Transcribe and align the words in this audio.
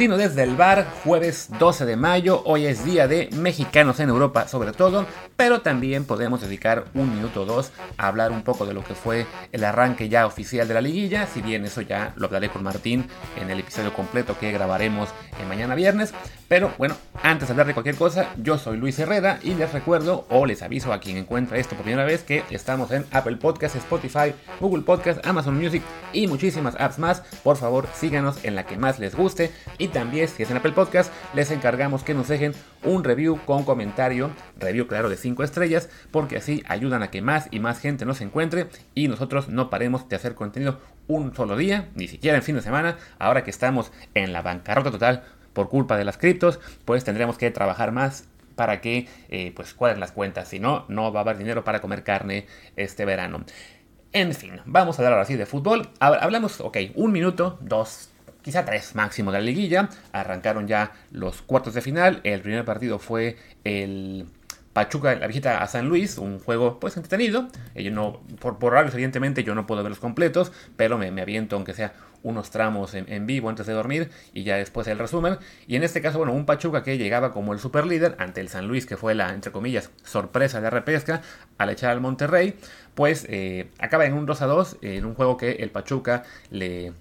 Matutino 0.00 0.16
desde 0.16 0.44
el 0.44 0.56
bar, 0.56 0.86
jueves 1.04 1.50
12 1.58 1.84
de 1.84 1.94
mayo. 1.94 2.40
Hoy 2.46 2.64
es 2.64 2.86
día 2.86 3.06
de 3.06 3.28
mexicanos 3.36 4.00
en 4.00 4.08
Europa, 4.08 4.48
sobre 4.48 4.72
todo, 4.72 5.04
pero 5.36 5.60
también 5.60 6.06
podemos 6.06 6.40
dedicar 6.40 6.86
un 6.94 7.14
minuto 7.14 7.42
o 7.42 7.44
dos 7.44 7.70
a 7.98 8.06
hablar 8.06 8.32
un 8.32 8.40
poco 8.40 8.64
de 8.64 8.72
lo 8.72 8.82
que 8.82 8.94
fue 8.94 9.26
el 9.52 9.62
arranque 9.62 10.08
ya 10.08 10.26
oficial 10.26 10.66
de 10.66 10.72
la 10.72 10.80
liguilla. 10.80 11.26
Si 11.26 11.42
bien 11.42 11.66
eso 11.66 11.82
ya 11.82 12.14
lo 12.16 12.28
hablaré 12.28 12.48
con 12.48 12.62
Martín 12.62 13.08
en 13.38 13.50
el 13.50 13.60
episodio 13.60 13.92
completo 13.92 14.38
que 14.38 14.50
grabaremos 14.52 15.10
mañana 15.46 15.74
viernes. 15.74 16.14
Pero 16.48 16.72
bueno, 16.78 16.96
antes 17.22 17.48
de 17.48 17.52
hablar 17.52 17.66
de 17.66 17.74
cualquier 17.74 17.96
cosa, 17.96 18.30
yo 18.42 18.58
soy 18.58 18.76
Luis 18.76 18.98
Herrera 18.98 19.38
y 19.42 19.54
les 19.54 19.72
recuerdo 19.72 20.26
o 20.30 20.46
les 20.46 20.62
aviso 20.62 20.92
a 20.92 20.98
quien 20.98 21.16
encuentra 21.16 21.58
esto 21.58 21.76
por 21.76 21.84
primera 21.84 22.04
vez 22.04 22.22
que 22.22 22.42
estamos 22.50 22.90
en 22.90 23.04
Apple 23.12 23.36
Podcasts, 23.36 23.76
Spotify, 23.78 24.34
Google 24.60 24.82
Podcasts, 24.82 25.26
Amazon 25.26 25.56
Music 25.56 25.82
y 26.12 26.26
muchísimas 26.26 26.74
apps 26.78 26.98
más. 26.98 27.20
Por 27.42 27.56
favor, 27.56 27.86
síganos 27.94 28.44
en 28.44 28.54
la 28.54 28.64
que 28.64 28.78
más 28.78 28.98
les 28.98 29.14
guste 29.14 29.52
y 29.78 29.89
también, 29.90 30.28
si 30.28 30.42
es 30.42 30.50
en 30.50 30.56
Apple 30.56 30.72
Podcast, 30.72 31.12
les 31.34 31.50
encargamos 31.50 32.02
que 32.02 32.14
nos 32.14 32.28
dejen 32.28 32.54
un 32.84 33.04
review 33.04 33.38
con 33.44 33.64
comentario, 33.64 34.30
review 34.58 34.86
claro 34.86 35.08
de 35.08 35.16
5 35.16 35.42
estrellas, 35.44 35.88
porque 36.10 36.36
así 36.36 36.62
ayudan 36.68 37.02
a 37.02 37.10
que 37.10 37.22
más 37.22 37.48
y 37.50 37.60
más 37.60 37.78
gente 37.78 38.04
nos 38.04 38.20
encuentre 38.20 38.68
y 38.94 39.08
nosotros 39.08 39.48
no 39.48 39.70
paremos 39.70 40.08
de 40.08 40.16
hacer 40.16 40.34
contenido 40.34 40.78
un 41.06 41.34
solo 41.34 41.56
día, 41.56 41.88
ni 41.94 42.08
siquiera 42.08 42.38
en 42.38 42.42
fin 42.42 42.54
de 42.54 42.62
semana, 42.62 42.96
ahora 43.18 43.44
que 43.44 43.50
estamos 43.50 43.92
en 44.14 44.32
la 44.32 44.42
bancarrota 44.42 44.90
total 44.90 45.24
por 45.52 45.68
culpa 45.68 45.96
de 45.96 46.04
las 46.04 46.16
criptos, 46.16 46.60
pues 46.84 47.04
tendremos 47.04 47.36
que 47.36 47.50
trabajar 47.50 47.92
más 47.92 48.24
para 48.54 48.80
que 48.80 49.08
eh, 49.28 49.52
pues 49.56 49.74
cuadren 49.74 50.00
las 50.00 50.12
cuentas, 50.12 50.48
si 50.48 50.60
no, 50.60 50.84
no 50.88 51.12
va 51.12 51.20
a 51.20 51.22
haber 51.22 51.38
dinero 51.38 51.64
para 51.64 51.80
comer 51.80 52.04
carne 52.04 52.46
este 52.76 53.04
verano. 53.04 53.44
En 54.12 54.34
fin, 54.34 54.60
vamos 54.66 54.98
a 54.98 55.02
hablar 55.02 55.12
ahora 55.12 55.24
sí 55.24 55.36
de 55.36 55.46
fútbol. 55.46 55.88
Hablamos, 56.00 56.60
ok, 56.60 56.76
un 56.96 57.12
minuto, 57.12 57.58
dos, 57.60 58.09
quizá 58.42 58.64
tres 58.64 58.94
máximo 58.94 59.32
de 59.32 59.38
la 59.38 59.44
liguilla. 59.44 59.88
Arrancaron 60.12 60.66
ya 60.66 60.92
los 61.10 61.42
cuartos 61.42 61.74
de 61.74 61.80
final. 61.80 62.20
El 62.24 62.40
primer 62.40 62.64
partido 62.64 62.98
fue 62.98 63.36
el 63.64 64.26
Pachuca, 64.72 65.16
la 65.16 65.26
visita 65.26 65.62
a 65.62 65.66
San 65.66 65.88
Luis, 65.88 66.16
un 66.16 66.38
juego 66.38 66.78
pues 66.78 66.96
entretenido. 66.96 67.48
Yo 67.74 67.90
no, 67.90 68.20
por, 68.38 68.58
por 68.58 68.76
evidentemente, 68.76 69.42
yo 69.42 69.54
no 69.54 69.66
puedo 69.66 69.82
ver 69.82 69.90
los 69.90 69.98
completos, 69.98 70.52
pero 70.76 70.96
me, 70.96 71.08
aviento 71.20 71.56
aunque 71.56 71.74
sea 71.74 71.92
unos 72.22 72.50
tramos 72.50 72.94
en, 72.94 73.26
vivo 73.26 73.48
antes 73.48 73.66
de 73.66 73.72
dormir 73.72 74.10
y 74.32 74.44
ya 74.44 74.56
después 74.56 74.86
el 74.86 74.98
resumen. 74.98 75.38
Y 75.66 75.74
en 75.74 75.82
este 75.82 76.00
caso, 76.00 76.18
bueno, 76.18 76.32
un 76.32 76.46
Pachuca 76.46 76.84
que 76.84 76.98
llegaba 76.98 77.32
como 77.32 77.52
el 77.52 77.58
super 77.58 77.84
líder 77.84 78.14
ante 78.18 78.40
el 78.40 78.48
San 78.48 78.68
Luis, 78.68 78.86
que 78.86 78.96
fue 78.96 79.14
la, 79.14 79.32
entre 79.34 79.50
comillas, 79.50 79.90
sorpresa 80.04 80.60
de 80.60 80.70
repesca 80.70 81.22
al 81.58 81.70
echar 81.70 81.90
al 81.90 82.00
Monterrey, 82.00 82.54
pues 82.94 83.26
eh, 83.28 83.70
acaba 83.80 84.04
en 84.04 84.12
un 84.12 84.24
2 84.24 84.42
a 84.42 84.46
2 84.46 84.76
en 84.82 85.04
un 85.04 85.14
juego 85.14 85.36
que 85.36 85.50
el 85.52 85.70
Pachuca 85.70 86.22
le 86.50 86.92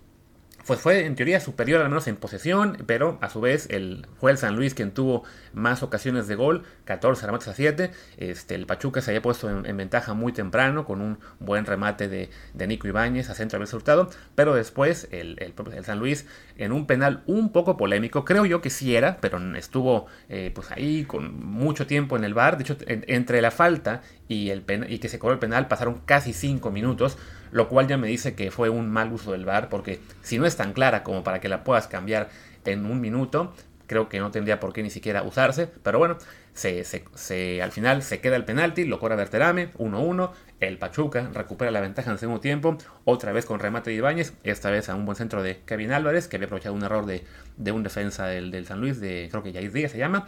pues 0.69 0.81
fue 0.81 1.07
en 1.07 1.15
teoría 1.15 1.39
superior 1.39 1.81
al 1.81 1.89
menos 1.89 2.07
en 2.07 2.15
posesión, 2.15 2.77
pero 2.85 3.17
a 3.21 3.29
su 3.31 3.41
vez 3.41 3.65
el, 3.71 4.05
fue 4.19 4.29
el 4.29 4.37
San 4.37 4.55
Luis 4.55 4.75
quien 4.75 4.91
tuvo 4.91 5.23
más 5.51 5.81
ocasiones 5.81 6.27
de 6.27 6.35
gol, 6.35 6.61
14 6.85 7.25
remates 7.25 7.47
a 7.47 7.55
7. 7.55 7.89
Este, 8.17 8.53
el 8.53 8.67
Pachuca 8.67 9.01
se 9.01 9.09
había 9.09 9.23
puesto 9.23 9.49
en, 9.49 9.77
ventaja 9.77 10.13
muy 10.13 10.31
temprano 10.31 10.85
con 10.85 11.01
un 11.01 11.17
buen 11.39 11.65
remate 11.65 12.07
de, 12.07 12.29
Nico 12.67 12.87
Ibáñez 12.87 13.31
a 13.31 13.33
centro 13.33 13.57
del 13.57 13.65
resultado, 13.65 14.11
pero 14.35 14.53
después 14.53 15.07
el, 15.09 15.39
San 15.81 15.97
Luis 15.97 16.27
en 16.55 16.71
un 16.71 16.85
penal 16.85 17.23
un 17.25 17.51
poco 17.51 17.75
polémico, 17.75 18.23
creo 18.23 18.45
yo 18.45 18.61
que 18.61 18.69
sí 18.69 18.95
era, 18.95 19.17
pero 19.21 19.39
estuvo 19.55 20.05
eh, 20.29 20.51
pues 20.53 20.69
ahí 20.69 21.03
con 21.03 21.43
mucho 21.43 21.87
tiempo 21.87 22.15
en 22.15 22.23
el 22.23 22.35
bar, 22.35 22.57
de 22.57 22.63
hecho 22.65 22.77
entre 22.85 23.41
la 23.41 23.49
falta 23.49 24.03
y, 24.27 24.51
el 24.51 24.63
y 24.87 24.99
que 24.99 25.09
se 25.09 25.17
cobró 25.17 25.33
el 25.33 25.39
penal 25.39 25.67
pasaron 25.67 25.99
casi 26.05 26.31
5 26.31 26.69
minutos 26.69 27.17
lo 27.51 27.67
cual 27.67 27.87
ya 27.87 27.97
me 27.97 28.07
dice 28.07 28.35
que 28.35 28.51
fue 28.51 28.69
un 28.69 28.89
mal 28.89 29.11
uso 29.11 29.31
del 29.31 29.45
VAR, 29.45 29.69
porque 29.69 29.99
si 30.21 30.37
no 30.37 30.45
es 30.45 30.55
tan 30.55 30.73
clara 30.73 31.03
como 31.03 31.23
para 31.23 31.39
que 31.39 31.49
la 31.49 31.63
puedas 31.63 31.87
cambiar 31.87 32.29
en 32.65 32.85
un 32.85 33.01
minuto, 33.01 33.53
creo 33.89 34.07
que 34.07 34.19
no 34.19 34.31
tendría 34.31 34.59
por 34.59 34.71
qué 34.71 34.83
ni 34.83 34.91
siquiera 34.91 35.23
usarse, 35.23 35.67
pero 35.67 35.97
bueno, 35.97 36.17
se, 36.53 37.61
al 37.61 37.71
final 37.71 38.03
se 38.03 38.21
queda 38.21 38.35
el 38.35 38.45
penalti, 38.45 38.85
lo 38.85 38.99
cobra 38.99 39.15
Berterame, 39.15 39.73
1-1, 39.73 40.31
el 40.59 40.77
Pachuca 40.77 41.29
recupera 41.33 41.71
la 41.71 41.81
ventaja 41.81 42.09
en 42.09 42.13
el 42.13 42.19
segundo 42.19 42.39
tiempo, 42.39 42.77
otra 43.03 43.31
vez 43.31 43.45
con 43.45 43.59
remate 43.59 43.89
de 43.89 43.95
Ibáñez, 43.95 44.33
esta 44.43 44.69
vez 44.69 44.89
a 44.89 44.95
un 44.95 45.05
buen 45.05 45.15
centro 45.15 45.41
de 45.41 45.61
Kevin 45.65 45.91
Álvarez, 45.91 46.27
que 46.27 46.35
había 46.35 46.45
aprovechado 46.45 46.75
un 46.75 46.83
error 46.83 47.05
de, 47.07 47.23
un 47.71 47.81
defensa 47.81 48.27
del, 48.27 48.65
San 48.67 48.79
Luis, 48.79 49.01
de 49.01 49.27
creo 49.31 49.41
que 49.41 49.53
Jair 49.53 49.71
Díaz 49.71 49.91
se 49.91 49.97
llama, 49.97 50.25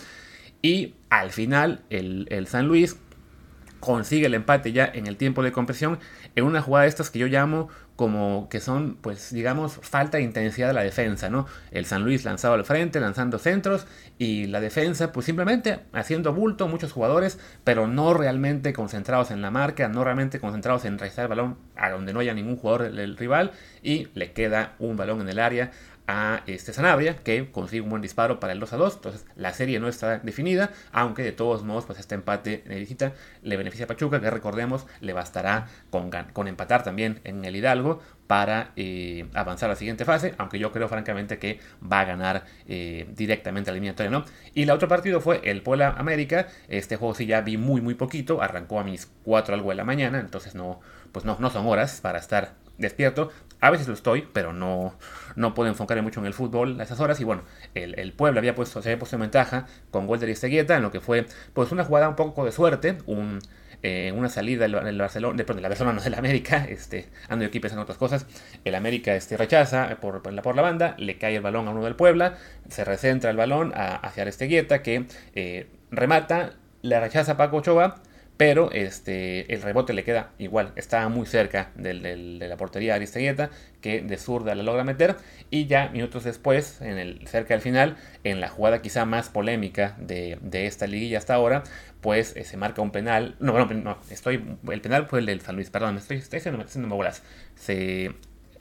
y 0.63 0.95
al 1.09 1.31
final 1.31 1.81
el, 1.91 2.27
el 2.29 2.47
San 2.47 2.67
Luis 2.67 2.97
consigue 3.81 4.27
el 4.27 4.33
empate 4.33 4.71
ya 4.71 4.89
en 4.93 5.07
el 5.07 5.17
tiempo 5.17 5.43
de 5.43 5.51
compresión 5.51 5.99
en 6.35 6.45
una 6.45 6.61
jugada 6.61 6.83
de 6.83 6.89
estas 6.89 7.09
que 7.09 7.19
yo 7.19 7.27
llamo 7.27 7.67
como 7.97 8.47
que 8.49 8.59
son, 8.59 8.97
pues 8.99 9.31
digamos, 9.31 9.73
falta 9.81 10.17
de 10.17 10.23
intensidad 10.23 10.69
de 10.69 10.73
la 10.73 10.81
defensa, 10.81 11.29
¿no? 11.29 11.45
El 11.69 11.85
San 11.85 12.03
Luis 12.03 12.25
lanzado 12.25 12.55
al 12.55 12.65
frente, 12.65 12.99
lanzando 12.99 13.37
centros 13.37 13.85
y 14.17 14.47
la 14.47 14.59
defensa, 14.59 15.11
pues 15.11 15.27
simplemente 15.27 15.81
haciendo 15.93 16.33
bulto, 16.33 16.67
muchos 16.67 16.93
jugadores, 16.93 17.37
pero 17.63 17.85
no 17.85 18.15
realmente 18.15 18.73
concentrados 18.73 19.29
en 19.29 19.43
la 19.43 19.51
marca, 19.51 19.87
no 19.87 20.03
realmente 20.03 20.39
concentrados 20.39 20.85
en 20.85 20.97
realizar 20.97 21.25
el 21.25 21.29
balón 21.29 21.57
a 21.75 21.91
donde 21.91 22.11
no 22.11 22.21
haya 22.21 22.33
ningún 22.33 22.55
jugador 22.55 22.91
del 22.91 23.17
rival 23.17 23.51
y 23.83 24.07
le 24.15 24.31
queda 24.31 24.73
un 24.79 24.97
balón 24.97 25.21
en 25.21 25.29
el 25.29 25.37
área 25.37 25.71
a 26.11 26.43
este 26.45 26.73
Sanabria, 26.73 27.15
que 27.23 27.49
consigue 27.51 27.81
un 27.81 27.89
buen 27.89 28.01
disparo 28.01 28.39
para 28.41 28.51
el 28.51 28.59
2 28.59 28.73
a 28.73 28.77
2. 28.77 28.95
Entonces 28.95 29.25
la 29.35 29.53
serie 29.53 29.79
no 29.79 29.87
está 29.87 30.19
definida, 30.19 30.71
aunque 30.91 31.23
de 31.23 31.31
todos 31.31 31.63
modos, 31.63 31.85
pues 31.85 31.99
este 31.99 32.15
empate 32.15 32.63
de 32.67 32.75
visita 32.75 33.13
le 33.41 33.55
beneficia 33.55 33.85
a 33.85 33.87
Pachuca, 33.87 34.19
que 34.19 34.29
recordemos 34.29 34.85
le 34.99 35.13
bastará 35.13 35.67
con, 35.89 36.11
con 36.33 36.49
empatar 36.49 36.83
también 36.83 37.21
en 37.23 37.45
el 37.45 37.55
Hidalgo 37.55 38.01
para 38.27 38.71
eh, 38.75 39.27
avanzar 39.33 39.69
a 39.69 39.73
la 39.73 39.75
siguiente 39.77 40.03
fase, 40.03 40.35
aunque 40.37 40.59
yo 40.59 40.71
creo 40.71 40.87
francamente 40.89 41.37
que 41.37 41.59
va 41.81 42.01
a 42.01 42.05
ganar 42.05 42.45
eh, 42.67 43.07
directamente 43.15 43.71
la 43.71 43.75
eliminatoria, 43.75 44.09
¿no? 44.09 44.25
Y 44.53 44.63
el 44.63 44.71
otro 44.71 44.87
partido 44.87 45.21
fue 45.21 45.41
el 45.43 45.61
Puebla 45.61 45.95
América, 45.97 46.47
este 46.67 46.97
juego 46.97 47.13
sí 47.13 47.25
ya 47.25 47.41
vi 47.41 47.57
muy 47.57 47.81
muy 47.81 47.95
poquito, 47.95 48.41
arrancó 48.41 48.79
a 48.79 48.83
mis 48.83 49.11
4 49.23 49.55
algo 49.55 49.69
de 49.69 49.75
la 49.75 49.83
mañana, 49.83 50.19
entonces 50.19 50.55
no, 50.55 50.79
pues 51.11 51.25
no, 51.25 51.37
no 51.39 51.49
son 51.49 51.67
horas 51.67 51.99
para 52.01 52.19
estar 52.19 52.60
despierto, 52.81 53.31
a 53.61 53.69
veces 53.69 53.87
lo 53.87 53.93
estoy, 53.93 54.27
pero 54.33 54.53
no, 54.53 54.95
no 55.35 55.53
puedo 55.53 55.69
enfocarme 55.69 56.01
mucho 56.01 56.19
en 56.19 56.25
el 56.25 56.33
fútbol 56.33 56.79
a 56.79 56.83
esas 56.83 56.99
horas. 56.99 57.19
Y 57.21 57.23
bueno, 57.23 57.43
el, 57.75 57.97
el 57.97 58.11
Puebla 58.11 58.39
había 58.39 58.55
puesto, 58.55 58.81
se 58.81 58.89
había 58.89 58.99
puesto 58.99 59.15
en 59.15 59.21
ventaja 59.21 59.67
con 59.91 60.07
gol 60.07 60.19
de 60.19 60.35
Seguieta, 60.35 60.75
en 60.75 60.81
lo 60.81 60.91
que 60.91 60.99
fue 60.99 61.27
pues 61.53 61.71
una 61.71 61.85
jugada 61.85 62.09
un 62.09 62.15
poco 62.15 62.43
de 62.43 62.51
suerte, 62.51 62.97
eh, 63.83 64.11
una 64.15 64.29
salida 64.29 64.67
del, 64.67 64.97
Barcelona, 64.97 65.37
de, 65.37 65.43
de 65.43 65.61
la 65.61 65.69
Barcelona, 65.69 65.95
no 65.97 66.03
del 66.03 66.15
América, 66.15 66.65
este, 66.67 67.09
ando 67.29 67.45
aquí 67.45 67.59
pensando 67.59 67.81
en 67.81 67.83
otras 67.83 67.99
cosas. 67.99 68.25
El 68.65 68.73
América 68.73 69.15
este, 69.15 69.37
rechaza 69.37 69.95
por, 70.01 70.31
la, 70.31 70.41
por 70.41 70.55
la 70.55 70.63
banda, 70.63 70.95
le 70.97 71.17
cae 71.19 71.35
el 71.35 71.41
balón 71.41 71.67
a 71.67 71.71
uno 71.71 71.83
del 71.83 71.95
Puebla, 71.95 72.37
se 72.67 72.83
recentra 72.83 73.29
el 73.29 73.37
balón 73.37 73.73
hacia 73.75 74.23
Aristeguieta, 74.23 74.81
que 74.81 75.05
eh, 75.35 75.67
remata, 75.91 76.53
le 76.81 76.99
rechaza 76.99 77.33
a 77.33 77.37
Paco 77.37 77.57
Ochoa 77.57 78.01
pero 78.41 78.71
este, 78.71 79.53
el 79.53 79.61
rebote 79.61 79.93
le 79.93 80.03
queda 80.03 80.31
igual, 80.39 80.73
está 80.75 81.07
muy 81.09 81.27
cerca 81.27 81.69
de 81.75 81.93
la 82.39 82.57
portería 82.57 82.93
de 82.93 82.95
Aristeguieta, 82.95 83.51
que 83.81 84.01
de 84.01 84.17
zurda 84.17 84.55
la 84.55 84.63
logra 84.63 84.83
meter, 84.83 85.15
y 85.51 85.67
ya 85.67 85.89
minutos 85.89 86.23
después, 86.23 86.81
en 86.81 86.97
el, 86.97 87.27
cerca 87.27 87.53
del 87.53 87.61
final, 87.61 87.97
en 88.23 88.41
la 88.41 88.49
jugada 88.49 88.81
quizá 88.81 89.05
más 89.05 89.29
polémica 89.29 89.95
de, 89.99 90.39
esta 90.51 90.87
liguilla 90.87 91.19
hasta 91.19 91.35
ahora, 91.35 91.61
pues 92.01 92.35
eh, 92.35 92.43
se 92.43 92.57
marca 92.57 92.81
un 92.81 92.89
penal, 92.89 93.35
no, 93.39 93.63
no, 93.63 93.71
no, 93.75 93.99
estoy, 94.09 94.43
el 94.71 94.81
penal 94.81 95.05
fue 95.05 95.19
el 95.19 95.27
del 95.27 95.41
San 95.41 95.55
Luis, 95.55 95.69
perdón, 95.69 95.97
estoy, 95.97 96.17
estoy 96.17 96.39
haciendo, 96.39 96.63
haciendo 96.63 96.95
bolas, 96.95 97.21
se 97.53 98.09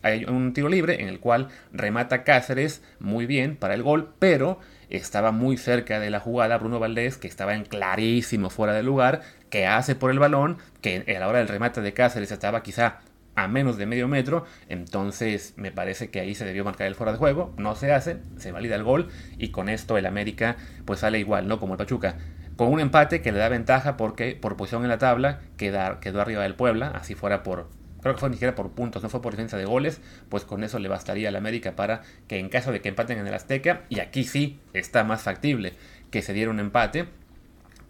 hay 0.03 0.25
un 0.25 0.53
tiro 0.53 0.69
libre 0.69 1.01
en 1.01 1.09
el 1.09 1.21
cual 1.21 1.49
remata 1.73 2.25
Cáceres 2.25 2.83
muy 2.99 3.27
bien 3.27 3.57
para 3.57 3.75
el 3.75 3.83
gol, 3.83 4.15
pero 4.19 4.59
estaba 4.89 5.31
muy 5.31 5.57
cerca 5.57 6.01
de 6.01 6.11
la 6.11 6.21
jugada 6.21 6.59
Bruno 6.59 6.79
Valdés, 6.79 7.17
que 7.17 7.29
estaba 7.29 7.55
en 7.55 7.65
clarísimo 7.65 8.51
fuera 8.51 8.73
de 8.73 8.83
lugar, 8.83 9.21
que 9.51 9.67
hace 9.67 9.95
por 9.95 10.11
el 10.11 10.19
balón, 10.19 10.59
que 10.81 11.05
a 11.15 11.21
la 11.21 11.29
hora 11.29 11.39
del 11.39 11.49
remate 11.49 11.81
de 11.81 11.93
Cáceres 11.93 12.33
estaba 12.33 12.63
quizá 12.63 13.01
a 13.35 13.49
menos 13.49 13.77
de 13.77 13.87
medio 13.87 14.09
metro, 14.09 14.45
entonces 14.69 15.55
me 15.57 15.73
parece 15.73 16.11
que 16.11 16.21
ahí 16.21 16.35
se 16.35 16.45
debió 16.45 16.65
marcar 16.65 16.87
el 16.87 16.95
fuera 16.95 17.13
de 17.13 17.19
juego, 17.19 17.55
no 17.57 17.75
se 17.75 17.93
hace, 17.93 18.19
se 18.37 18.53
valida 18.53 18.77
el 18.77 18.85
gol 18.85 19.09
y 19.39 19.49
con 19.49 19.69
esto 19.69 19.97
el 19.99 20.07
América 20.07 20.57
pues 20.85 21.01
sale 21.01 21.19
igual, 21.19 21.49
¿no? 21.49 21.59
Como 21.59 21.75
el 21.75 21.79
Pachuca, 21.79 22.17
con 22.57 22.73
un 22.73 22.81
empate 22.81 23.23
que 23.23 23.33
le 23.33 23.39
da 23.39 23.49
ventaja 23.49 23.97
porque 23.97 24.37
por 24.37 24.57
posición 24.57 24.83
en 24.83 24.89
la 24.89 24.99
tabla 24.99 25.41
queda, 25.57 26.01
quedó 26.01 26.21
arriba 26.21 26.43
del 26.43 26.55
Puebla, 26.55 26.89
así 26.89 27.15
fuera 27.15 27.43
por, 27.43 27.71
creo 28.03 28.15
que 28.15 28.21
fue 28.21 28.29
ni 28.29 28.37
siquiera 28.37 28.55
por 28.55 28.73
puntos, 28.73 29.03
no 29.03 29.09
fue 29.09 29.23
por 29.23 29.33
diferencia 29.33 29.59
de 29.59 29.65
goles, 29.65 30.01
pues 30.29 30.45
con 30.45 30.63
eso 30.63 30.79
le 30.79 30.89
bastaría 30.89 31.29
al 31.29 31.37
América 31.37 31.77
para 31.77 32.03
que 32.29 32.39
en 32.39 32.49
caso 32.49 32.73
de 32.73 32.81
que 32.81 32.89
empaten 32.89 33.19
en 33.19 33.27
el 33.27 33.35
Azteca, 33.35 33.83
y 33.89 34.01
aquí 34.01 34.25
sí 34.25 34.61
está 34.75 35.05
más 35.05 35.23
factible 35.23 35.73
que 36.11 36.23
se 36.23 36.33
diera 36.33 36.51
un 36.51 36.61
empate, 36.61 37.09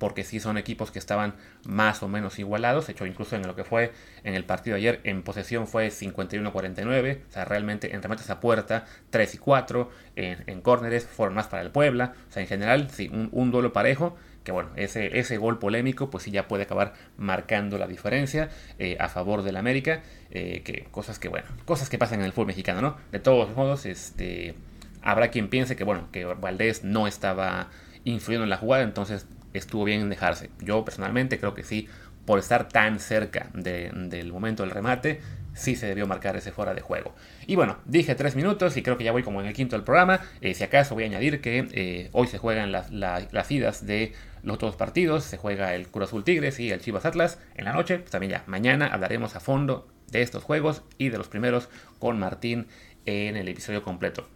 porque 0.01 0.25
sí 0.25 0.41
son 0.41 0.59
equipos 0.59 0.91
que 0.91 0.99
estaban 0.99 1.35
más 1.65 2.03
o 2.03 2.09
menos 2.09 2.41
igualados. 2.41 2.89
De 2.89 2.95
hecho, 2.95 3.07
incluso 3.07 3.37
en 3.37 3.47
lo 3.47 3.55
que 3.55 3.63
fue 3.63 3.93
en 4.25 4.35
el 4.35 4.45
partido 4.45 4.75
ayer, 4.75 5.01
en 5.05 5.23
posesión 5.23 5.69
fue 5.69 5.89
51-49. 5.89 7.21
O 7.29 7.33
sea, 7.33 7.45
realmente 7.45 7.95
en 7.95 8.03
remates 8.03 8.29
a 8.31 8.41
puerta, 8.41 8.87
3 9.11 9.35
y 9.35 9.39
4. 9.39 9.91
En, 10.17 10.61
córneres 10.63 11.05
fueron 11.05 11.35
más 11.35 11.47
para 11.47 11.63
el 11.63 11.71
Puebla. 11.71 12.15
O 12.29 12.33
sea, 12.33 12.43
en 12.43 12.49
general, 12.49 12.91
sí, 12.91 13.09
un, 13.13 13.51
duelo 13.53 13.73
parejo. 13.73 14.17
Que 14.43 14.53
bueno, 14.53 14.71
ese, 14.75 15.19
ese 15.19 15.37
gol 15.37 15.59
polémico, 15.59 16.09
pues 16.09 16.25
sí 16.25 16.31
ya 16.31 16.49
puede 16.49 16.63
acabar 16.63 16.95
marcando 17.19 17.77
la 17.77 17.87
diferencia 17.87 18.49
eh, 18.79 18.97
a 18.99 19.11
favor 19.11 19.43
del 19.43 19.57
América. 19.57 20.03
Eh, 20.31 20.63
que 20.65 20.89
cosas 20.91 21.19
que, 21.19 21.29
bueno, 21.29 21.47
cosas 21.67 21.91
que 21.91 21.99
pasan 21.99 22.21
en 22.21 22.25
el 22.25 22.33
fútbol 22.33 22.47
mexicano, 22.47 22.81
¿no? 22.81 22.97
De 23.13 23.21
todos 23.21 23.55
modos, 23.55 23.85
este 23.85 24.55
Habrá 25.03 25.29
quien 25.29 25.49
piense 25.49 25.77
que, 25.77 25.85
bueno, 25.85 26.09
que 26.13 26.25
Valdés 26.25 26.85
no 26.85 27.07
estaba 27.07 27.71
influyendo 28.05 28.45
en 28.45 28.51
la 28.51 28.57
jugada, 28.57 28.83
entonces 28.83 29.27
estuvo 29.53 29.85
bien 29.85 30.01
en 30.01 30.11
dejarse. 30.11 30.51
Yo 30.61 30.85
personalmente 30.85 31.39
creo 31.39 31.55
que 31.55 31.65
sí, 31.65 31.89
por 32.25 32.39
estar 32.39 32.69
tan 32.69 33.01
cerca 33.01 33.51
del 33.55 34.33
momento 34.33 34.63
del 34.63 34.71
remate, 34.71 35.21
sí 35.55 35.77
se 35.77 35.87
debió 35.87 36.07
marcar 36.07 36.37
ese 36.37 36.53
fuera 36.53 36.75
de 36.75 36.81
juego. 36.81 37.15
Y 37.47 37.57
bueno, 37.57 37.79
dije 37.85 38.15
tres 38.15 38.37
minutos 38.37 38.77
y 38.77 38.83
creo 38.83 38.97
que 38.97 39.05
ya 39.05 39.13
voy 39.13 39.23
como 39.23 39.41
en 39.41 39.47
el 39.47 39.55
quinto 39.55 39.77
del 39.77 39.85
programa. 39.85 40.21
Eh, 40.41 40.55
si 40.55 40.65
acaso 40.65 40.95
voy 40.95 41.05
a 41.05 41.07
añadir 41.07 41.41
que 41.41 41.67
eh, 41.73 42.09
hoy 42.13 42.27
se 42.27 42.39
juegan 42.39 42.73
las, 42.73 43.51
idas 43.51 43.87
de 43.87 44.13
los 44.43 44.55
otros 44.55 44.77
partidos. 44.77 45.25
Se 45.25 45.37
juega 45.37 45.75
el 45.75 45.89
Cruz 45.89 46.09
Azul 46.09 46.25
Tigres 46.25 46.61
y 46.61 46.71
el 46.71 46.81
Chivas 46.81 47.05
Atlas 47.05 47.39
en 47.55 47.65
la 47.65 47.73
noche. 47.73 47.99
Pues 47.99 48.11
también 48.11 48.33
ya 48.33 48.45
mañana 48.47 48.87
hablaremos 48.87 49.37
a 49.37 49.41
fondo 49.41 49.89
de 50.11 50.23
estos 50.23 50.45
juegos 50.45 50.83
y 50.99 51.09
de 51.09 51.19
los 51.19 51.29
primeros 51.29 51.69
con 51.99 52.19
Martín 52.19 52.67
en 53.07 53.37
el 53.37 53.49
episodio 53.49 53.83
completo. 53.83 54.29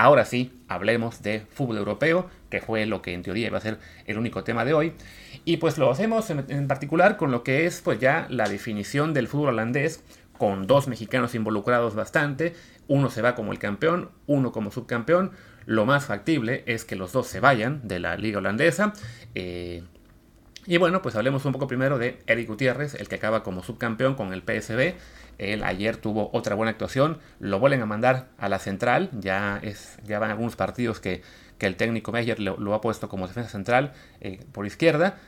Ahora 0.00 0.24
sí, 0.24 0.50
hablemos 0.66 1.22
de 1.22 1.40
fútbol 1.40 1.76
europeo, 1.76 2.30
que 2.48 2.62
fue 2.62 2.86
lo 2.86 3.02
que 3.02 3.12
en 3.12 3.22
teoría 3.22 3.48
iba 3.48 3.58
a 3.58 3.60
ser 3.60 3.78
el 4.06 4.16
único 4.16 4.44
tema 4.44 4.64
de 4.64 4.72
hoy. 4.72 4.94
Y 5.44 5.58
pues 5.58 5.76
lo 5.76 5.90
hacemos 5.90 6.30
en, 6.30 6.68
particular 6.68 7.18
con 7.18 7.30
lo 7.30 7.42
que 7.42 7.66
es 7.66 7.82
pues 7.82 8.00
ya 8.00 8.26
la 8.30 8.48
definición 8.48 9.12
del 9.12 9.28
fútbol 9.28 9.50
holandés, 9.50 10.02
con 10.38 10.66
dos 10.66 10.88
mexicanos 10.88 11.34
involucrados 11.34 11.94
bastante. 11.94 12.54
Uno 12.88 13.10
se 13.10 13.20
va 13.20 13.34
como 13.34 13.52
el 13.52 13.58
campeón, 13.58 14.08
uno 14.26 14.52
como 14.52 14.70
subcampeón. 14.70 15.32
Lo 15.66 15.84
más 15.84 16.06
factible 16.06 16.64
es 16.64 16.86
que 16.86 16.96
los 16.96 17.12
dos 17.12 17.26
se 17.26 17.40
vayan 17.40 17.86
de 17.86 18.00
la 18.00 18.16
liga 18.16 18.38
holandesa. 18.38 18.94
Eh, 19.34 19.82
y 20.66 20.78
bueno, 20.78 21.02
pues 21.02 21.14
hablemos 21.14 21.44
un 21.44 21.52
poco 21.52 21.66
primero 21.66 21.98
de 21.98 22.22
Eric 22.26 22.48
Gutiérrez, 22.48 22.94
el 22.94 23.06
que 23.06 23.16
acaba 23.16 23.42
como 23.42 23.62
subcampeón 23.62 24.14
con 24.14 24.32
el 24.32 24.40
PSB. 24.40 24.94
Él 25.40 25.64
ayer 25.64 25.96
tuvo 25.96 26.30
otra 26.34 26.54
buena 26.54 26.70
actuación, 26.70 27.18
lo 27.38 27.58
vuelven 27.58 27.80
a 27.80 27.86
mandar 27.86 28.28
a 28.36 28.50
la 28.50 28.58
central, 28.58 29.08
ya, 29.12 29.58
es, 29.62 29.98
ya 30.04 30.18
van 30.18 30.30
algunos 30.30 30.54
partidos 30.54 31.00
que, 31.00 31.22
el 31.60 31.76
técnico 31.76 32.10
Meyer 32.10 32.40
lo, 32.40 32.74
ha 32.74 32.80
puesto 32.80 33.10
como 33.10 33.28
defensa 33.28 33.50
central 33.50 33.92
eh, 34.22 34.40
por 34.52 34.64
izquierda. 34.64 35.18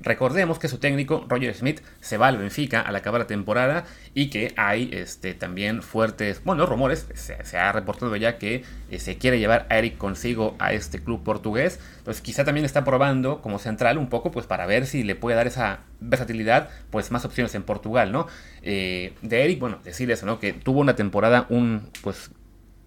Recordemos 0.00 0.58
que 0.58 0.68
su 0.68 0.78
técnico, 0.78 1.26
Roger 1.28 1.54
Smith, 1.54 1.80
se 2.00 2.16
va 2.18 2.28
al 2.28 2.36
Benfica 2.36 2.80
al 2.80 2.94
acabar 2.94 3.20
la 3.20 3.26
temporada 3.26 3.84
y 4.14 4.30
que 4.30 4.52
hay 4.56 4.90
este, 4.92 5.34
también 5.34 5.82
fuertes, 5.82 6.42
bueno, 6.44 6.66
rumores, 6.66 7.06
se, 7.14 7.58
ha 7.58 7.72
reportado 7.72 8.14
ya 8.16 8.38
que 8.38 8.64
eh, 8.90 8.98
se 8.98 9.18
quiere 9.18 9.38
llevar 9.38 9.66
a 9.70 9.78
Eric 9.78 9.98
consigo 9.98 10.54
a 10.58 10.72
este 10.72 11.02
club 11.02 11.24
portugués. 11.24 11.80
Entonces 11.98 12.22
quizá 12.22 12.44
también 12.44 12.64
está 12.64 12.84
probando 12.84 13.42
como 13.42 13.58
central 13.58 13.98
un 13.98 14.08
poco 14.08 14.30
pues 14.30 14.46
para 14.46 14.66
ver 14.66 14.86
si 14.86 15.02
le 15.02 15.16
puede 15.16 15.36
dar 15.36 15.46
esa 15.46 15.80
versatilidad, 16.00 16.70
pues 16.90 17.10
más 17.10 17.24
opciones 17.24 17.54
en 17.54 17.64
Portugal, 17.64 18.12
¿no? 18.12 18.28
Eh, 18.62 19.14
de 19.22 19.44
Eric, 19.44 19.58
bueno, 19.58 19.80
decir 19.82 20.10
eso, 20.10 20.26
¿no? 20.26 20.38
Que 20.38 20.52
tuvo 20.52 20.80
una 20.80 20.94
temporada, 20.94 21.46
un, 21.48 21.90
pues 22.02 22.30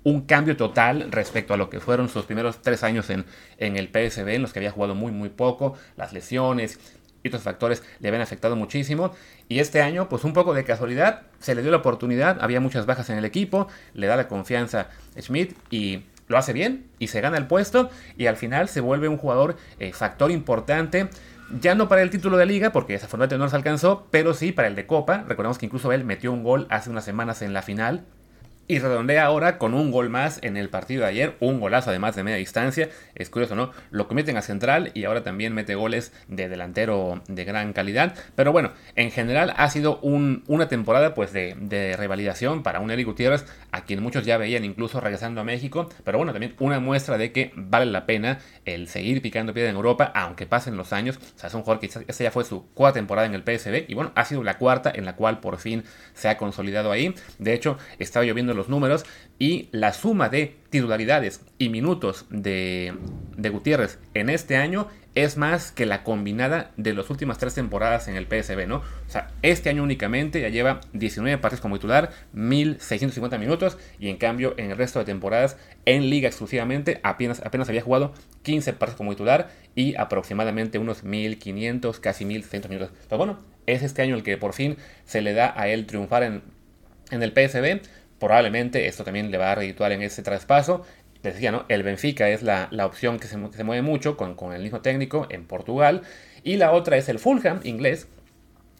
un 0.04 0.22
cambio 0.22 0.58
total 0.58 1.12
respecto 1.12 1.54
a 1.54 1.58
lo 1.58 1.70
que 1.70 1.80
fueron 1.80 2.10
sus 2.10 2.26
primeros 2.26 2.62
tres 2.62 2.84
años 2.84 3.10
en, 3.10 3.26
en 3.58 3.78
el 3.78 3.88
PSB, 3.88 4.30
en 4.30 4.42
los 4.42 4.54
que 4.54 4.60
había 4.60 4.72
jugado 4.72 4.96
muy, 4.96 5.12
muy 5.12 5.30
poco, 5.30 5.76
las 5.96 6.14
lesiones, 6.14 6.80
y 7.24 7.28
otros 7.28 7.44
factores 7.44 7.84
le 8.00 8.08
habían 8.08 8.22
afectado 8.22 8.56
muchísimo. 8.56 9.14
Y 9.48 9.60
este 9.60 9.82
año, 9.82 10.10
pues 10.10 10.24
un 10.24 10.34
poco 10.34 10.54
de 10.54 10.64
casualidad, 10.64 11.24
se 11.40 11.56
le 11.56 11.62
dio 11.62 11.72
la 11.72 11.78
oportunidad, 11.78 12.38
había 12.42 12.60
muchas 12.60 12.86
bajas 12.86 13.10
en 13.10 13.18
el 13.18 13.26
equipo, 13.26 13.68
le 13.94 14.08
da 14.08 14.16
la 14.16 14.28
confianza 14.28 14.90
Schmidt 15.20 15.56
y 15.70 16.04
lo 16.28 16.38
hace 16.38 16.54
bien 16.54 16.86
y 16.98 17.08
se 17.08 17.22
gana 17.22 17.38
el 17.38 17.48
puesto 17.48 17.90
y 18.18 18.28
al 18.28 18.38
final 18.38 18.70
se 18.70 18.82
vuelve 18.82 19.08
un 19.08 19.18
jugador 19.18 19.58
eh, 19.80 19.92
factor 19.94 20.32
importante. 20.32 21.10
Ya 21.60 21.76
no 21.76 21.90
para 21.90 22.02
el 22.02 22.10
título 22.10 22.38
de 22.38 22.46
liga, 22.46 22.72
porque 22.72 22.94
desafortunadamente 22.94 23.38
no 23.38 23.50
se 23.50 23.56
alcanzó, 23.58 24.08
pero 24.10 24.34
sí 24.34 24.54
para 24.54 24.70
el 24.70 24.76
de 24.76 24.88
Copa. 24.88 25.26
Recordemos 25.28 25.58
que 25.58 25.66
incluso 25.66 25.92
él 25.92 26.06
metió 26.06 26.32
un 26.32 26.44
gol 26.44 26.66
hace 26.70 26.90
unas 26.90 27.04
semanas 27.04 27.42
en 27.42 27.52
la 27.52 27.62
final 27.62 28.06
y 28.72 28.80
redondea 28.80 29.26
ahora 29.26 29.58
con 29.58 29.74
un 29.74 29.92
gol 29.92 30.10
más 30.10 30.40
en 30.44 30.56
el 30.56 30.70
partido 30.70 31.02
de 31.02 31.10
ayer, 31.10 31.36
un 31.42 31.60
golazo 31.60 31.90
además 31.90 32.16
de 32.16 32.24
media 32.24 32.38
distancia. 32.38 32.88
Es 33.16 33.30
curioso, 33.30 33.54
¿no? 33.54 33.72
Lo 33.90 34.08
cometen 34.08 34.38
a 34.38 34.42
central 34.42 34.92
y 34.94 35.04
ahora 35.04 35.24
también 35.24 35.54
mete 35.54 35.76
goles 35.76 36.14
de 36.30 36.48
delantero 36.48 37.22
de 37.28 37.44
gran 37.44 37.74
calidad. 37.74 38.16
Pero 38.34 38.54
bueno, 38.54 38.72
en 38.96 39.12
general 39.12 39.54
ha 39.58 39.70
sido 39.70 40.00
una 40.00 40.70
temporada 40.70 41.14
pues 41.14 41.34
de, 41.34 41.96
revalidación 41.98 42.64
para 42.64 42.80
un 42.80 42.92
Eric 42.92 43.08
Gutiérrez, 43.08 43.46
a 43.74 43.84
quien 43.84 44.02
muchos 44.02 44.24
ya 44.26 44.38
veían 44.38 44.64
incluso 44.64 45.02
regresando 45.02 45.42
a 45.42 45.44
México. 45.44 45.90
Pero 46.06 46.18
bueno, 46.18 46.32
también 46.32 46.56
una 46.60 46.80
muestra 46.80 47.18
de 47.18 47.34
que 47.34 47.52
vale 47.58 47.92
la 47.92 48.06
pena 48.06 48.40
el 48.64 48.88
seguir 48.88 49.22
picando 49.22 49.54
piedra 49.54 49.70
en 49.70 49.76
Europa, 49.76 50.14
aunque 50.16 50.46
pasen 50.46 50.78
los 50.78 50.94
años. 50.94 51.18
O 51.18 51.40
sea, 51.40 51.50
es 51.50 51.54
un 51.56 51.64
jugador 51.64 51.82
que 51.82 51.88
esta 51.88 52.24
ya 52.24 52.32
fue 52.32 52.46
su 52.46 52.68
cuarta 52.68 53.00
temporada 53.00 53.28
en 53.28 53.34
el 53.34 53.42
PSB 53.44 53.84
y 53.90 53.96
bueno, 53.96 54.14
ha 54.16 54.24
sido 54.24 54.46
la 54.46 54.58
cuarta 54.58 54.94
en 54.96 55.04
la 55.04 55.18
cual 55.18 55.42
por 55.42 55.58
fin 55.58 55.84
se 56.14 56.30
ha 56.30 56.38
consolidado 56.38 56.90
ahí. 56.94 57.14
De 57.38 57.54
hecho, 57.54 57.78
estaba 58.00 58.26
lloviendo 58.26 58.54
los 58.54 58.61
números 58.70 59.06
y 59.40 59.70
la 59.72 59.94
suma 59.94 60.30
de 60.30 60.56
titularidades 60.70 61.42
y 61.58 61.70
minutos 61.70 62.26
de, 62.30 62.94
de 63.38 63.50
Gutiérrez 63.50 64.00
en 64.14 64.30
este 64.30 64.58
año 64.58 64.88
es 65.14 65.36
más 65.36 65.72
que 65.72 65.86
la 65.86 66.04
combinada 66.04 66.72
de 66.78 66.94
las 66.94 67.10
últimas 67.10 67.38
tres 67.38 67.54
temporadas 67.54 68.08
en 68.08 68.16
el 68.16 68.28
PSB, 68.28 68.66
¿no? 68.66 68.78
O 68.78 69.10
sea, 69.10 69.30
este 69.42 69.70
año 69.70 69.84
únicamente 69.84 70.40
ya 70.40 70.48
lleva 70.48 70.80
19 70.94 71.38
partidos 71.40 71.62
como 71.62 71.76
titular, 71.76 72.12
1650 72.34 73.38
minutos, 73.38 73.78
y 74.00 74.08
en 74.08 74.18
cambio 74.18 74.54
en 74.58 74.72
el 74.72 74.78
resto 74.78 75.00
de 75.00 75.06
temporadas 75.06 75.58
en 75.86 76.10
liga 76.10 76.30
exclusivamente 76.30 77.02
apenas, 77.04 77.42
apenas 77.46 77.68
había 77.68 77.82
jugado 77.82 78.14
15 78.44 78.74
partidos 78.74 78.98
como 78.98 79.12
titular 79.12 79.50
y 79.76 79.96
aproximadamente 79.96 80.80
unos 80.80 81.04
1500, 81.04 82.00
casi 82.00 82.24
1100 82.24 82.70
minutos. 82.70 82.92
Entonces, 83.04 83.18
bueno, 83.18 83.40
es 83.66 83.84
este 83.84 84.02
año 84.02 84.16
el 84.16 84.24
que 84.24 84.38
por 84.38 84.54
fin 84.54 84.78
se 85.04 85.22
le 85.22 85.34
da 85.34 85.54
a 85.60 85.68
él 85.68 85.88
triunfar 85.88 86.24
en, 86.24 86.42
en 87.12 87.22
el 87.22 87.32
PSB 87.32 87.82
probablemente 88.22 88.88
esto 88.88 89.04
también 89.04 89.32
le 89.32 89.38
va 89.38 89.52
a 89.52 89.56
redituar 89.56 89.92
en 89.92 90.04
ese 90.04 90.22
traspaso. 90.22 90.86
Les 91.24 91.34
decía, 91.34 91.52
¿no? 91.52 91.66
El 91.68 91.84
Benfica 91.84 92.30
es 92.30 92.44
la, 92.44 92.70
opción 92.86 93.20
que 93.20 93.28
se, 93.28 93.38
mueve 93.38 93.82
mucho 93.82 94.16
con, 94.16 94.36
con, 94.36 94.54
el 94.54 94.62
mismo 94.62 94.82
técnico 94.82 95.28
en 95.30 95.46
Portugal. 95.46 96.04
Y 96.44 96.58
la 96.58 96.72
otra 96.72 96.98
es 96.98 97.10
el 97.10 97.20
Fulham 97.20 97.60
inglés. 97.64 98.08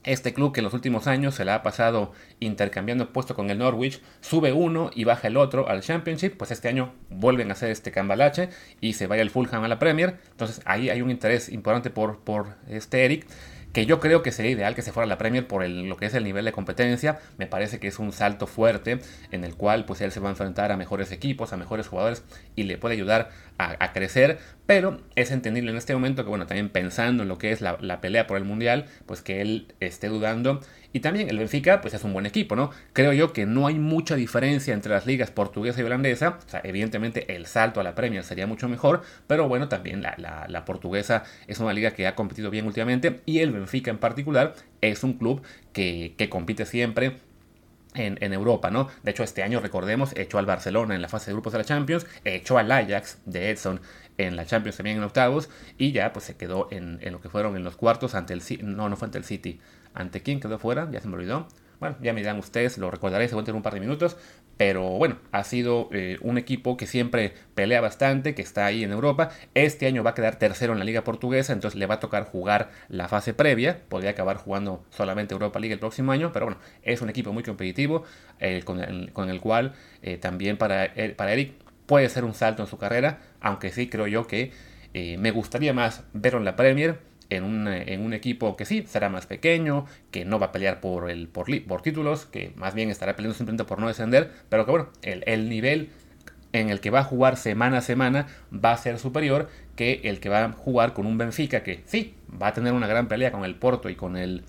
Este 0.04 0.34
club 0.34 0.54
que 0.54 0.62
en 0.62 0.64
los 0.64 0.74
últimos 0.74 1.06
años 1.06 1.36
se 1.36 1.46
la 1.46 1.56
ha 1.56 1.64
pasado 1.64 2.12
intercambiando 2.40 3.14
puesto 3.14 3.36
con 3.36 3.52
el 3.52 3.60
Norwich, 3.60 4.02
sube 4.20 4.52
uno 4.52 4.90
y 4.96 5.04
baja 5.04 5.28
el 5.28 5.38
otro 5.38 5.70
al 5.70 5.82
Championship, 5.82 6.38
pues 6.38 6.50
este 6.50 6.70
año 6.70 6.94
vuelven 7.10 7.50
a 7.50 7.54
hacer 7.54 7.70
este 7.70 7.92
cambalache 7.92 8.50
y 8.80 8.94
se 8.94 9.06
vaya 9.06 9.22
el 9.22 9.30
Fulham 9.30 9.64
a 9.64 9.68
la 9.68 9.78
Premier. 9.78 10.18
Entonces 10.32 10.62
ahí 10.66 10.90
hay 10.90 11.04
un 11.04 11.12
interés 11.12 11.50
importante 11.50 11.92
por, 11.92 12.20
por 12.24 12.56
este 12.68 13.06
Eric 13.06 13.28
que 13.74 13.86
yo 13.86 14.00
creo 14.00 14.22
que 14.22 14.32
sería 14.32 14.52
ideal 14.52 14.76
que 14.76 14.82
se 14.82 14.92
fuera 14.92 15.06
a 15.06 15.08
la 15.08 15.18
Premier 15.18 15.48
por 15.48 15.68
lo 15.68 15.98
que 15.98 16.06
es 16.06 16.14
el 16.14 16.24
nivel 16.24 16.46
de 16.46 16.52
competencia. 16.52 17.20
Me 17.38 17.48
parece 17.48 17.80
que 17.80 17.88
es 17.88 18.00
un 18.00 18.12
salto 18.12 18.48
fuerte 18.48 19.00
en 19.32 19.44
el 19.44 19.56
cual 19.56 19.86
pues 19.86 20.02
él 20.02 20.12
se 20.12 20.20
va 20.20 20.30
a 20.30 20.32
enfrentar 20.32 20.72
a 20.72 20.78
mejores 20.78 21.12
equipos, 21.12 21.54
a 21.54 21.58
mejores 21.58 21.88
jugadores 21.88 22.24
y 22.56 22.64
le 22.64 22.78
puede 22.78 22.96
ayudar 22.96 23.30
a, 23.58 23.94
crecer. 23.94 24.40
Pero 24.66 25.02
es 25.16 25.32
entendible 25.32 25.70
en 25.72 25.78
este 25.78 25.94
momento 25.94 26.24
que 26.24 26.30
bueno, 26.30 26.48
también 26.48 26.70
pensando 26.70 27.24
en 27.24 27.30
lo 27.30 27.38
que 27.38 27.52
es 27.52 27.62
la, 27.62 27.78
la 27.82 28.02
pelea 28.02 28.26
por 28.26 28.38
el 28.38 28.44
Mundial, 28.44 28.86
pues 29.06 29.22
que 29.22 29.42
él 29.42 29.74
esté 29.80 30.08
dudando 30.08 30.62
y 30.94 31.00
también 31.00 31.30
el 31.30 31.38
Benfica, 31.38 31.82
pues 31.82 31.94
es 31.94 32.04
un 32.04 32.14
buen 32.14 32.26
equipo, 32.26 32.56
¿no? 32.56 32.72
Creo 32.94 33.14
yo 33.14 33.32
que 33.32 33.46
no 33.46 33.68
hay 33.68 33.76
mucha 33.76 34.16
diferencia 34.16 34.74
entre 34.74 34.92
las 34.92 35.06
ligas 35.06 35.32
portuguesa 35.32 35.80
y 35.80 35.84
holandesa. 35.84 36.40
O 36.46 36.50
sea, 36.50 36.62
evidentemente 36.64 37.36
el 37.36 37.46
salto 37.46 37.80
a 37.80 37.84
la 37.84 37.96
Premier 37.96 38.24
sería 38.24 38.48
mucho 38.48 38.68
mejor, 38.68 39.02
pero 39.28 39.48
bueno, 39.48 39.70
también 39.70 40.02
la, 40.02 40.66
portuguesa 40.66 41.24
es 41.48 41.60
una 41.60 41.74
liga 41.74 41.92
que 41.92 42.08
ha 42.08 42.16
competido 42.16 42.50
bien 42.50 42.68
últimamente 42.68 43.22
y 43.26 43.40
el 43.40 43.52
Benfica 43.52 43.90
en 43.90 43.98
particular 43.98 44.54
es 44.82 45.04
un 45.04 45.14
club 45.14 45.42
que, 45.74 46.16
compite 46.30 46.66
siempre 46.66 47.18
en, 47.94 48.34
Europa, 48.34 48.70
¿no? 48.70 48.88
De 49.04 49.12
hecho, 49.12 49.24
este 49.24 49.44
año, 49.44 49.60
recordemos, 49.60 50.14
echó 50.16 50.38
al 50.38 50.46
Barcelona 50.46 50.96
en 50.96 51.02
la 51.02 51.10
fase 51.10 51.28
de 51.28 51.34
grupos 51.34 51.54
de 51.54 51.60
la 51.60 51.66
Champions, 51.66 52.06
echó 52.26 52.58
al 52.58 52.72
Ajax 52.72 53.20
de 53.26 53.50
Edson 53.50 53.82
en 54.18 54.36
la 54.36 54.46
Champions 54.46 54.78
también 54.78 54.98
en 54.98 55.04
octavos, 55.04 55.50
y 55.78 55.92
ya 55.92 56.14
pues 56.14 56.26
se 56.26 56.38
quedó 56.38 56.68
en, 56.72 57.00
en 57.02 57.14
lo 57.14 57.22
que 57.22 57.30
fueron 57.30 57.56
en 57.56 57.64
los 57.64 57.76
cuartos 57.76 58.14
ante 58.14 58.34
el 58.34 58.42
no, 58.64 58.88
no 58.88 58.96
fue 58.96 59.08
ante 59.08 59.18
el 59.18 59.24
City, 59.24 59.60
¿Ante 59.94 60.22
quedó 60.22 60.60
fuera? 60.60 60.90
Ya 60.92 61.02
se 61.02 61.08
me 61.08 61.16
olvidó. 61.16 61.48
Bueno, 61.82 61.96
ya 62.00 62.14
me 62.14 62.22
dirán 62.22 62.38
ustedes, 62.38 62.78
lo 62.78 62.92
recordaré 62.92 63.28
según 63.28 63.44
en 63.50 63.56
un 63.56 63.64
par 63.64 63.74
de 63.74 63.80
minutos. 63.80 64.16
Pero 64.56 64.84
bueno, 64.84 65.18
ha 65.32 65.44
sido 65.44 65.90
eh, 65.92 66.20
un 66.22 66.38
equipo 66.38 66.78
que 66.78 66.86
siempre 66.86 67.34
pelea 67.56 67.82
bastante, 67.82 68.36
que 68.36 68.44
está 68.44 68.68
ahí 68.68 68.84
en 68.84 68.92
Europa. 68.92 69.32
Este 69.56 69.88
año 69.88 70.04
va 70.04 70.12
a 70.12 70.14
quedar 70.14 70.36
tercero 70.36 70.74
en 70.74 70.80
la 70.80 70.86
Liga 70.86 71.04
Portuguesa, 71.04 71.54
entonces 71.54 71.80
le 71.80 71.88
va 71.88 71.96
a 71.96 72.00
tocar 72.00 72.26
jugar 72.26 72.70
la 72.88 73.08
fase 73.08 73.34
previa. 73.34 73.82
Podría 73.90 74.12
acabar 74.12 74.38
jugando 74.38 74.86
solamente 74.92 75.34
Europa 75.34 75.60
League 75.60 75.74
el 75.74 75.80
próximo 75.80 76.12
año, 76.12 76.32
pero 76.32 76.46
bueno, 76.46 76.62
es 76.84 77.02
un 77.02 77.10
equipo 77.10 77.34
muy 77.34 77.42
competitivo 77.42 78.04
eh, 78.40 78.62
con, 78.64 78.80
el, 78.80 79.42
cual 79.42 79.74
eh, 80.04 80.18
también 80.18 80.58
para, 80.58 80.94
para 81.18 81.34
Eric 81.34 81.54
puede 81.88 82.08
ser 82.10 82.26
un 82.26 82.36
salto 82.36 82.62
en 82.62 82.70
su 82.70 82.78
carrera, 82.78 83.22
aunque 83.40 83.72
sí 83.72 83.90
creo 83.90 84.06
yo 84.06 84.28
que 84.28 84.52
me 84.94 85.32
gustaría 85.32 85.74
más 85.74 86.04
verlo 86.14 86.38
en 86.38 86.46
la 86.46 86.56
Premier 86.56 87.11
en 87.32 87.44
un, 87.44 87.68
en 87.68 88.02
un, 88.02 88.14
equipo 88.14 88.58
que 88.58 88.66
sí 88.66 88.84
será 88.88 89.10
más 89.10 89.26
pequeño, 89.26 89.86
que 90.12 90.26
no 90.26 90.38
va 90.38 90.48
a 90.48 90.52
pelear 90.52 90.82
por, 90.82 91.10
el, 91.10 91.28
por, 91.28 91.48
por 91.64 91.82
títulos, 91.82 92.26
que 92.26 92.52
más 92.56 92.74
bien 92.74 92.90
estará 92.90 93.16
peleando 93.16 93.38
simplemente 93.38 93.64
por 93.64 93.80
no 93.80 93.88
descender, 93.88 94.32
pero 94.50 94.66
que 94.66 94.72
bueno, 94.72 94.90
el, 95.02 95.24
el, 95.26 95.50
nivel 95.50 95.90
en 96.52 96.70
el 96.70 96.82
que 96.82 96.90
va 96.90 97.00
a 97.00 97.04
jugar 97.04 97.38
semana 97.38 97.78
a 97.78 97.82
semana 97.82 98.28
va 98.54 98.74
a 98.74 98.78
ser 98.78 99.00
superior 99.00 99.50
que 99.78 100.02
el 100.04 100.20
que 100.20 100.28
va 100.28 100.44
a 100.44 100.52
jugar 100.52 100.94
con 100.94 101.06
un 101.06 101.18
Benfica 101.18 101.64
que 101.64 101.82
sí 101.86 102.14
va 102.42 102.48
a 102.48 102.54
tener 102.54 102.74
una 102.74 102.88
gran 102.88 103.08
pelea 103.08 103.32
con 103.32 103.46
el 103.46 103.56
Porto 103.56 103.90
y 103.90 103.96
con 103.96 104.18
el 104.18 104.44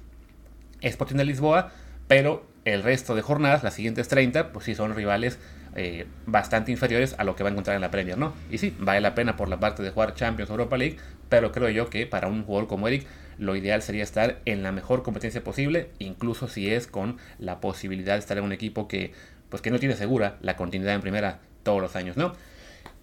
Sporting 0.81 1.17
de 1.17 1.25
Lisboa, 1.25 1.71
pero 2.09 2.45
el 2.65 2.83
resto 2.83 3.15
de 3.15 3.23
jornadas, 3.23 3.63
las 3.63 3.75
siguientes 3.75 4.09
30, 4.09 4.53
pues 4.53 4.65
sí 4.65 4.75
son 4.75 4.95
rivales 4.95 5.39
eh, 5.75 6.07
bastante 6.27 6.71
inferiores 6.71 7.15
a 7.19 7.25
lo 7.25 7.35
que 7.35 7.43
va 7.43 7.49
a 7.49 7.53
encontrar 7.53 7.77
en 7.77 7.83
la 7.83 7.91
Premier, 7.91 8.19
¿no? 8.19 8.35
Y 8.51 8.59
sí, 8.59 8.75
vale 8.79 9.01
la 9.01 9.15
pena 9.15 9.37
por 9.37 9.49
la 9.49 9.59
parte 9.61 9.83
de 9.83 9.91
jugar 9.91 10.15
Champions 10.15 10.51
Europa 10.51 10.77
League, 10.77 10.97
pero 11.29 11.53
creo 11.53 11.69
yo 11.71 11.89
que 11.89 12.07
para 12.07 12.29
un 12.29 12.45
jugador 12.45 12.69
como 12.69 12.89
Eric, 12.89 13.07
lo 13.39 13.57
ideal 13.57 13.83
sería 13.83 14.03
estar 14.03 14.41
en 14.45 14.63
la 14.63 14.73
mejor 14.73 15.03
competencia 15.03 15.43
posible, 15.43 15.91
incluso 15.99 16.49
si 16.49 16.71
es 16.71 16.87
con 16.87 17.17
la 17.39 17.61
posibilidad 17.61 18.15
de 18.15 18.21
estar 18.21 18.39
en 18.39 18.45
un 18.45 18.53
equipo 18.53 18.89
que, 18.89 19.13
pues 19.49 19.63
que 19.63 19.71
no 19.71 19.79
tiene 19.79 19.97
segura 19.97 20.37
la 20.43 20.57
continuidad 20.57 20.95
en 20.95 21.01
primera 21.01 21.41
todos 21.63 21.81
los 21.81 21.97
años, 21.97 22.17
¿no? 22.17 22.35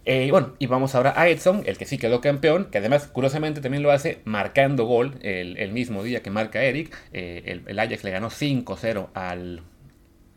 Eh, 0.06 0.32
bueno, 0.32 0.56
y 0.60 0.66
vamos 0.68 0.96
ahora 0.96 1.14
a 1.16 1.28
Edson, 1.28 1.64
el 1.66 1.78
que 1.78 1.86
sí 1.86 1.98
quedó 1.98 2.22
campeón, 2.22 2.70
que 2.72 2.78
además 2.78 3.08
curiosamente 3.08 3.62
también 3.62 3.84
lo 3.84 3.92
hace 3.92 4.22
marcando 4.26 4.86
gol 4.86 5.20
el, 5.22 5.72
mismo 5.72 6.04
día 6.04 6.24
que 6.24 6.32
marca 6.32 6.64
Eric. 6.64 6.96
Eh, 7.14 7.62
el, 7.68 7.78
Ajax 7.78 8.04
le 8.04 8.12
ganó 8.12 8.30
5-0 8.30 9.10
al, 9.14 9.62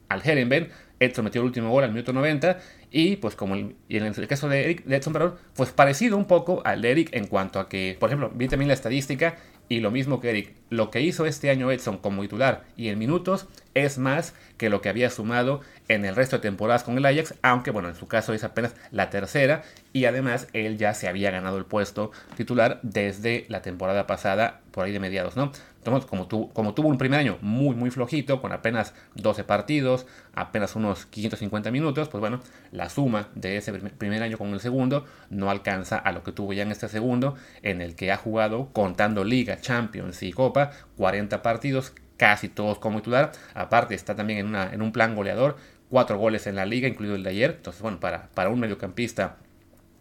al 0.09 0.23
Herenben. 0.29 0.69
Edson 1.05 1.25
metió 1.25 1.41
el 1.41 1.47
último 1.47 1.71
gol 1.71 1.85
al 1.85 1.93
minuto 1.93 2.13
90 2.13 2.59
y 2.91 3.17
pues 3.17 3.35
como 3.35 3.57
en 3.57 3.77
el 3.89 4.29
caso 4.29 4.49
de, 4.49 4.65
Eric, 4.65 4.85
de 4.85 4.97
Edson 4.97 5.13
perdón, 5.13 5.35
pues 5.55 5.71
parecido 5.71 6.17
un 6.17 6.27
poco 6.27 6.63
al 6.65 6.83
de 6.83 6.91
Eric 6.91 7.09
en 7.13 7.27
cuanto 7.27 7.61
a 7.61 7.69
que, 7.69 7.97
por 7.99 8.09
ejemplo, 8.09 8.31
vi 8.35 8.49
también 8.49 8.69
la 8.69 8.75
estadística 8.75 9.37
y 9.69 9.81
lo 9.81 9.91
mismo 9.91 10.21
que 10.21 10.31
Eric, 10.31 10.55
lo 10.73 10.91
que 10.91 11.03
hizo 11.03 11.27
este 11.27 11.51
año 11.51 11.71
Edson 11.71 11.99
como 11.99 12.23
titular 12.23 12.65
y 12.79 12.89
en 12.89 12.99
minutos 12.99 13.47
es 13.75 13.99
más 13.99 14.35
que 14.57 14.71
lo 14.71 14.81
que 14.81 14.89
había 14.89 15.11
sumado 15.11 15.61
en 15.89 16.07
el 16.07 16.17
resto 16.17 16.37
de 16.37 16.43
temporadas 16.43 16.83
con 16.83 16.97
el 16.97 17.05
Ajax, 17.05 17.35
aunque 17.43 17.71
bueno, 17.71 17.91
en 17.91 17.95
su 17.95 18.09
caso 18.09 18.33
es 18.33 18.43
apenas 18.43 18.75
la 18.91 19.11
tercera 19.11 19.65
y 19.93 20.07
además 20.07 20.49
él 20.55 20.79
ya 20.79 20.95
se 20.95 21.09
había 21.09 21.31
ganado 21.31 21.59
el 21.59 21.67
puesto 21.67 22.11
titular 22.37 22.81
desde 22.83 23.45
la 23.49 23.61
temporada 23.61 24.07
pasada, 24.07 24.61
por 24.71 24.85
ahí 24.85 24.93
de 24.93 25.01
mediados, 25.01 25.37
¿no? 25.37 25.53
Entonces, 25.85 26.09
como, 26.09 26.29
como 26.29 26.75
tuvo 26.75 26.89
un 26.89 26.97
primer 26.97 27.19
año 27.19 27.39
muy, 27.41 27.75
muy 27.75 27.91
flojito, 27.91 28.41
con 28.41 28.53
apenas 28.53 28.95
12 29.17 29.43
partidos, 29.43 30.07
apenas 30.33 30.77
unos 30.77 31.07
550 31.07 31.73
minutos, 31.73 32.09
pues 32.09 32.21
bueno, 32.21 32.41
la 32.71 32.89
suma 32.89 33.29
de 33.35 33.57
ese 33.57 33.73
primer 33.73 34.23
año 34.23 34.39
con 34.39 34.53
el 34.53 34.61
segundo 34.61 35.05
no 35.29 35.51
alcanza 35.51 35.99
a 35.99 36.13
lo 36.13 36.23
que 36.23 36.31
tuvo 36.31 36.53
ya 36.53 36.63
en 36.63 36.71
este 36.71 36.89
segundo, 36.89 37.35
en 37.63 37.81
el 37.81 37.97
que 37.97 38.13
ha 38.13 38.17
jugado, 38.17 38.69
contando 38.73 39.25
Liga, 39.25 39.61
Champions 39.61 40.23
y 40.23 40.33
Copa, 40.33 40.62
40 40.97 41.43
partidos, 41.43 41.93
casi 42.17 42.49
todos 42.49 42.79
como 42.79 42.99
titular. 43.01 43.33
Aparte, 43.55 43.95
está 43.95 44.15
también 44.15 44.55
en, 44.55 44.83
un 44.83 44.93
plan 44.93 45.17
goleador, 45.17 45.57
cuatro 45.91 46.19
goles 46.19 46.47
en 46.47 46.57
la 46.57 46.67
liga, 46.67 46.89
incluido 46.89 47.17
el 47.17 47.23
de 47.23 47.31
ayer. 47.31 47.55
Entonces, 47.57 47.83
bueno, 47.83 47.99
para, 48.01 48.49
un 48.49 48.61
mediocampista 48.61 49.37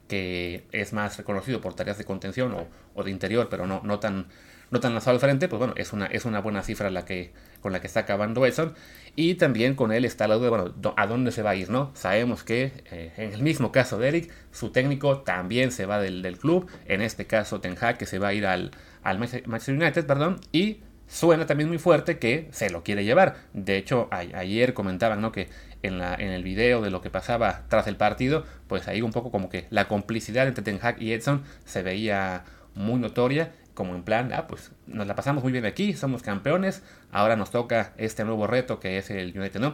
que 0.07 0.65
es 0.71 0.93
más 0.93 1.17
reconocido 1.17 1.61
por 1.61 1.73
tareas 1.73 1.97
de 1.97 2.03
contención 2.03 2.55
o, 2.93 3.03
de 3.03 3.09
interior, 3.11 3.47
pero 3.49 3.65
no, 3.65 3.99
tan 3.99 4.27
no 4.69 4.79
tan 4.79 4.93
lanzado 4.93 5.15
al 5.15 5.19
frente, 5.19 5.49
pues 5.49 5.57
bueno, 5.57 5.73
es 5.75 5.93
una, 5.93 6.05
es 6.05 6.25
una 6.25 6.39
buena 6.39 6.63
cifra 6.63 6.89
la 6.89 7.03
que, 7.03 7.33
con 7.59 7.73
la 7.73 7.81
que 7.81 7.87
está 7.87 8.01
acabando 8.01 8.45
Edson. 8.45 8.73
Y 9.15 9.35
también 9.35 9.75
con 9.75 9.91
él 9.91 10.05
está 10.05 10.27
la 10.27 10.35
duda, 10.35 10.49
bueno, 10.49 10.73
a 10.95 11.07
dónde 11.07 11.33
se 11.33 11.41
va 11.41 11.49
a 11.49 11.55
ir, 11.55 11.69
¿no? 11.69 11.91
Sabemos 11.93 12.43
que 12.43 12.71
eh, 12.91 13.11
en 13.17 13.33
el 13.33 13.41
mismo 13.41 13.73
caso 13.73 13.97
de 13.97 14.07
Eric, 14.07 14.31
su 14.51 14.69
técnico 14.69 15.19
también 15.19 15.71
se 15.71 15.85
va 15.85 15.99
del, 15.99 16.37
club, 16.37 16.69
en 16.85 17.01
este 17.01 17.27
caso 17.27 17.59
Ten 17.59 17.75
que 17.97 18.05
se 18.05 18.19
va 18.19 18.29
a 18.29 18.33
ir 18.33 18.45
al, 18.45 18.71
al 19.03 19.19
Manchester 19.19 19.75
United, 19.75 20.05
perdón, 20.05 20.39
y 20.51 20.79
suena 21.07 21.45
también 21.45 21.67
muy 21.67 21.77
fuerte 21.77 22.19
que 22.19 22.47
se 22.51 22.69
lo 22.69 22.83
quiere 22.83 23.03
llevar. 23.03 23.35
De 23.53 23.77
hecho, 23.77 24.07
ayer 24.11 24.73
comentaban, 24.73 25.21
¿no? 25.21 25.31
Que 25.31 25.49
en, 25.83 26.01
el 26.01 26.43
video 26.43 26.81
de 26.81 26.89
lo 26.89 27.01
que 27.01 27.09
pasaba 27.09 27.63
tras 27.67 27.87
el 27.87 27.97
partido, 27.97 28.45
pues 28.67 28.87
ahí 28.87 29.01
un 29.01 29.11
poco 29.11 29.31
como 29.31 29.49
que 29.49 29.65
la 29.69 29.87
complicidad 29.87 30.47
entre 30.47 30.63
Ten 30.63 30.79
Hag 30.81 31.01
y 31.01 31.11
Edson 31.13 31.43
se 31.65 31.83
veía 31.83 32.43
muy 32.75 32.99
notoria 32.99 33.51
como 33.73 33.95
en 33.95 34.03
plan, 34.03 34.31
ah, 34.33 34.47
pues 34.47 34.71
nos 34.85 35.07
la 35.07 35.15
pasamos 35.15 35.43
muy 35.43 35.51
bien 35.51 35.65
aquí, 35.65 35.93
somos 35.93 36.21
campeones, 36.21 36.83
ahora 37.11 37.35
nos 37.35 37.51
toca 37.51 37.93
este 37.97 38.23
nuevo 38.25 38.45
reto 38.45 38.79
que 38.79 38.97
es 38.97 39.09
el 39.09 39.37
United, 39.37 39.59
¿no? 39.59 39.73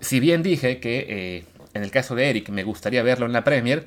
Si 0.00 0.20
bien 0.20 0.42
dije 0.42 0.80
que 0.80 1.06
eh, 1.08 1.44
en 1.74 1.82
el 1.82 1.90
caso 1.90 2.14
de 2.14 2.30
Eric 2.30 2.48
me 2.48 2.64
gustaría 2.64 3.02
verlo 3.02 3.26
en 3.26 3.32
la 3.32 3.44
Premier, 3.44 3.86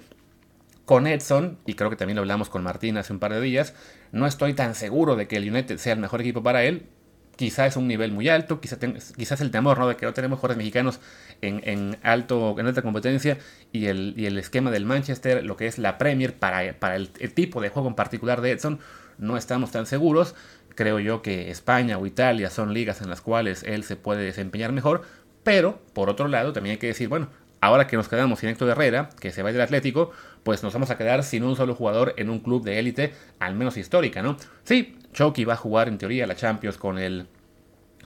con 0.88 1.06
Edson, 1.06 1.58
y 1.66 1.74
creo 1.74 1.90
que 1.90 1.98
también 1.98 2.16
lo 2.16 2.22
hablamos 2.22 2.48
con 2.48 2.64
Martín 2.64 2.96
hace 2.96 3.12
un 3.12 3.20
par 3.20 3.34
de 3.34 3.42
días, 3.42 3.74
no 4.14 4.26
estoy 4.26 4.54
tan 4.54 4.74
seguro 4.74 5.18
de 5.18 5.28
que 5.28 5.36
el 5.36 5.52
United 5.52 5.80
sea 5.80 5.92
el 5.92 6.00
mejor 6.00 6.22
equipo 6.22 6.42
para 6.42 6.64
él. 6.64 6.88
Quizás 7.36 7.68
es 7.68 7.76
un 7.76 7.90
nivel 7.90 8.14
muy 8.14 8.30
alto, 8.30 8.62
quizás, 8.62 8.80
quizás 9.18 9.42
el 9.42 9.52
temor 9.52 9.78
¿no? 9.78 9.90
de 9.90 9.98
que 9.98 10.06
no 10.06 10.14
tenemos 10.14 10.38
mejores 10.38 10.56
mexicanos 10.56 11.02
en, 11.42 11.98
alto, 12.04 12.56
en 12.58 12.68
alta 12.68 12.82
competencia 12.84 13.38
y 13.74 13.88
el, 13.88 14.16
el 14.18 14.38
esquema 14.38 14.72
del 14.72 14.86
Manchester, 14.86 15.44
lo 15.44 15.58
que 15.58 15.68
es 15.68 15.78
la 15.78 15.98
Premier 15.98 16.34
para, 16.34 16.80
para 16.80 16.96
el 16.96 17.10
tipo 17.34 17.60
de 17.60 17.68
juego 17.68 17.90
en 17.90 17.96
particular 17.96 18.40
de 18.40 18.52
Edson, 18.52 18.80
no 19.18 19.36
estamos 19.36 19.72
tan 19.72 19.88
seguros. 19.88 20.36
Creo 20.74 21.00
yo 21.00 21.22
que 21.22 21.52
España 21.52 21.98
o 21.98 22.06
Italia 22.06 22.50
son 22.50 22.74
ligas 22.74 23.02
en 23.02 23.10
las 23.10 23.20
cuales 23.20 23.64
él 23.64 23.84
se 23.84 23.98
puede 23.98 24.24
desempeñar 24.24 24.72
mejor. 24.72 25.02
Pero, 25.44 25.82
por 25.94 26.10
otro 26.10 26.30
lado, 26.30 26.54
también 26.54 26.76
hay 26.76 26.80
que 26.80 26.88
decir, 26.88 27.10
bueno, 27.10 27.30
ahora 27.62 27.88
que 27.88 27.98
nos 27.98 28.08
quedamos 28.08 28.40
sin 28.40 28.50
Héctor 28.50 28.70
Herrera, 28.70 29.10
que 29.20 29.32
se 29.32 29.44
va 29.44 29.52
del 29.52 29.62
Atlético, 29.62 30.12
pues 30.44 30.64
nos 30.64 30.74
vamos 30.74 30.90
a 30.90 30.98
quedar 30.98 31.24
sin 31.24 31.44
un 31.44 31.56
solo 31.56 31.76
jugador 31.76 32.14
en 32.18 32.30
un 32.30 32.40
club 32.40 32.64
de 32.64 32.80
élite, 32.80 33.14
al 33.40 33.56
menos 33.56 33.78
histórica, 33.78 34.22
¿no? 34.22 34.38
Sí, 34.64 34.98
Chucky 35.14 35.46
va 35.46 35.54
a 35.54 35.58
jugar 35.58 35.88
en 35.88 35.98
teoría 35.98 36.28
la 36.28 36.36
Champions 36.36 36.78
con 36.78 36.98
el, 36.98 37.28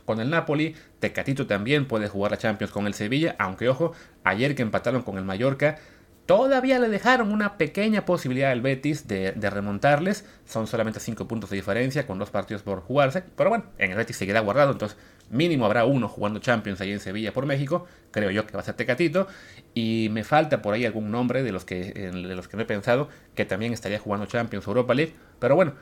con 0.06 0.20
el 0.20 0.30
Napoli, 0.30 0.76
Tecatito 1.00 1.48
también 1.48 1.88
puede 1.88 2.08
jugar 2.08 2.32
la 2.32 2.38
Champions 2.38 2.72
con 2.72 2.88
el 2.88 2.94
Sevilla, 2.94 3.36
aunque 3.40 3.70
ojo, 3.70 3.94
ayer 4.24 4.56
que 4.56 4.62
empataron 4.62 5.02
con 5.04 5.18
el 5.18 5.26
Mallorca, 5.26 5.78
Todavía 6.26 6.80
le 6.80 6.88
dejaron 6.88 7.32
una 7.32 7.58
pequeña 7.58 8.06
posibilidad 8.06 8.52
al 8.52 8.62
Betis 8.62 9.06
de, 9.06 9.34
remontarles. 9.34 10.26
Son 10.46 10.66
solamente 10.66 11.02
5 11.02 11.28
puntos 11.28 11.50
de 11.50 11.58
diferencia 11.58 12.08
con 12.08 12.20
dos 12.20 12.30
partidos 12.30 12.62
por 12.62 12.80
jugarse. 12.82 13.24
Pero 13.36 13.50
bueno, 13.50 13.66
en 13.78 13.92
el 13.92 13.98
Betis 13.98 14.16
seguirá 14.16 14.40
guardado. 14.40 14.72
Entonces, 14.72 14.98
mínimo 15.32 15.66
habrá 15.66 15.86
uno 15.86 16.08
jugando 16.08 16.40
Champions 16.40 16.82
ahí 16.82 16.92
en 16.92 17.00
Sevilla 17.00 17.34
por 17.34 17.46
México. 17.46 17.88
Creo 18.12 18.30
yo 18.30 18.46
que 18.46 18.54
va 18.54 18.60
a 18.60 18.64
ser 18.64 18.76
Tecatito. 18.76 19.28
Y 19.74 20.10
me 20.12 20.24
falta 20.24 20.62
por 20.62 20.74
ahí 20.74 20.86
algún 20.86 21.12
nombre 21.12 21.44
de 21.44 21.52
los 21.52 21.66
que, 21.66 21.94
de 21.94 22.36
los 22.36 22.48
que 22.48 22.58
no 22.58 22.64
he 22.64 22.66
pensado 22.66 23.10
que 23.36 23.46
también 23.46 23.74
estaría 23.74 24.00
jugando 24.00 24.26
Champions 24.26 24.68
Europa 24.68 24.94
League. 24.94 25.14
Pero 25.40 25.56
bueno, 25.56 25.74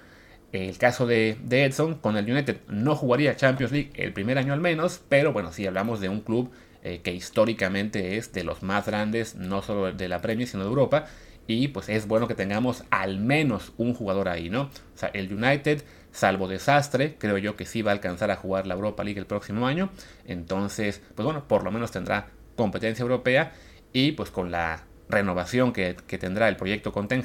el 0.51 0.77
caso 0.77 1.05
de, 1.05 1.37
de, 1.43 1.65
Edson 1.65 1.95
con 1.95 2.17
el 2.17 2.29
United 2.29 2.57
no 2.67 2.95
jugaría 2.95 3.35
Champions 3.35 3.71
League 3.71 3.91
el 3.95 4.13
primer 4.13 4.37
año 4.37 4.53
al 4.53 4.59
menos, 4.59 5.01
pero 5.09 5.33
bueno, 5.33 5.51
si 5.51 5.67
hablamos 5.67 5.99
de 5.99 6.09
un 6.09 6.21
club 6.21 6.51
eh, 6.81 7.01
que 7.03 7.13
históricamente 7.13 8.15
es 8.17 8.31
de 8.31 8.45
los 8.45 8.63
más 8.63 8.85
grandes, 8.85 9.35
no 9.35 9.61
solo 9.61 9.91
de 9.91 10.07
la 10.07 10.21
Premier, 10.21 10.47
sino 10.47 10.63
de 10.63 10.69
Europa. 10.69 11.05
Y 11.45 11.69
pues 11.69 11.89
es 11.89 12.07
bueno 12.07 12.27
que 12.27 12.35
tengamos 12.35 12.83
al 12.89 13.19
menos 13.19 13.73
un 13.77 13.93
jugador 13.93 14.29
ahí, 14.29 14.49
¿no? 14.49 14.63
O 14.63 14.97
sea, 14.97 15.09
el 15.13 15.33
United, 15.33 15.83
salvo 16.11 16.47
desastre, 16.47 17.15
creo 17.17 17.37
yo 17.37 17.55
que 17.55 17.65
sí 17.65 17.81
va 17.81 17.91
a 17.91 17.93
alcanzar 17.93 18.31
a 18.31 18.35
jugar 18.35 18.67
la 18.67 18.73
Europa 18.73 19.03
League 19.03 19.19
el 19.19 19.25
próximo 19.25 19.67
año. 19.67 19.89
Entonces, 20.25 21.01
pues 21.15 21.23
bueno, 21.23 21.47
por 21.47 21.63
lo 21.63 21.71
menos 21.71 21.91
tendrá 21.91 22.27
competencia 22.55 23.03
europea. 23.03 23.53
Y 23.93 24.11
pues 24.11 24.29
con 24.29 24.51
la 24.51 24.83
renovación 25.09 25.73
que, 25.73 25.95
tendrá 25.95 26.47
el 26.47 26.55
proyecto 26.55 26.91
con 26.91 27.07
Ten 27.07 27.23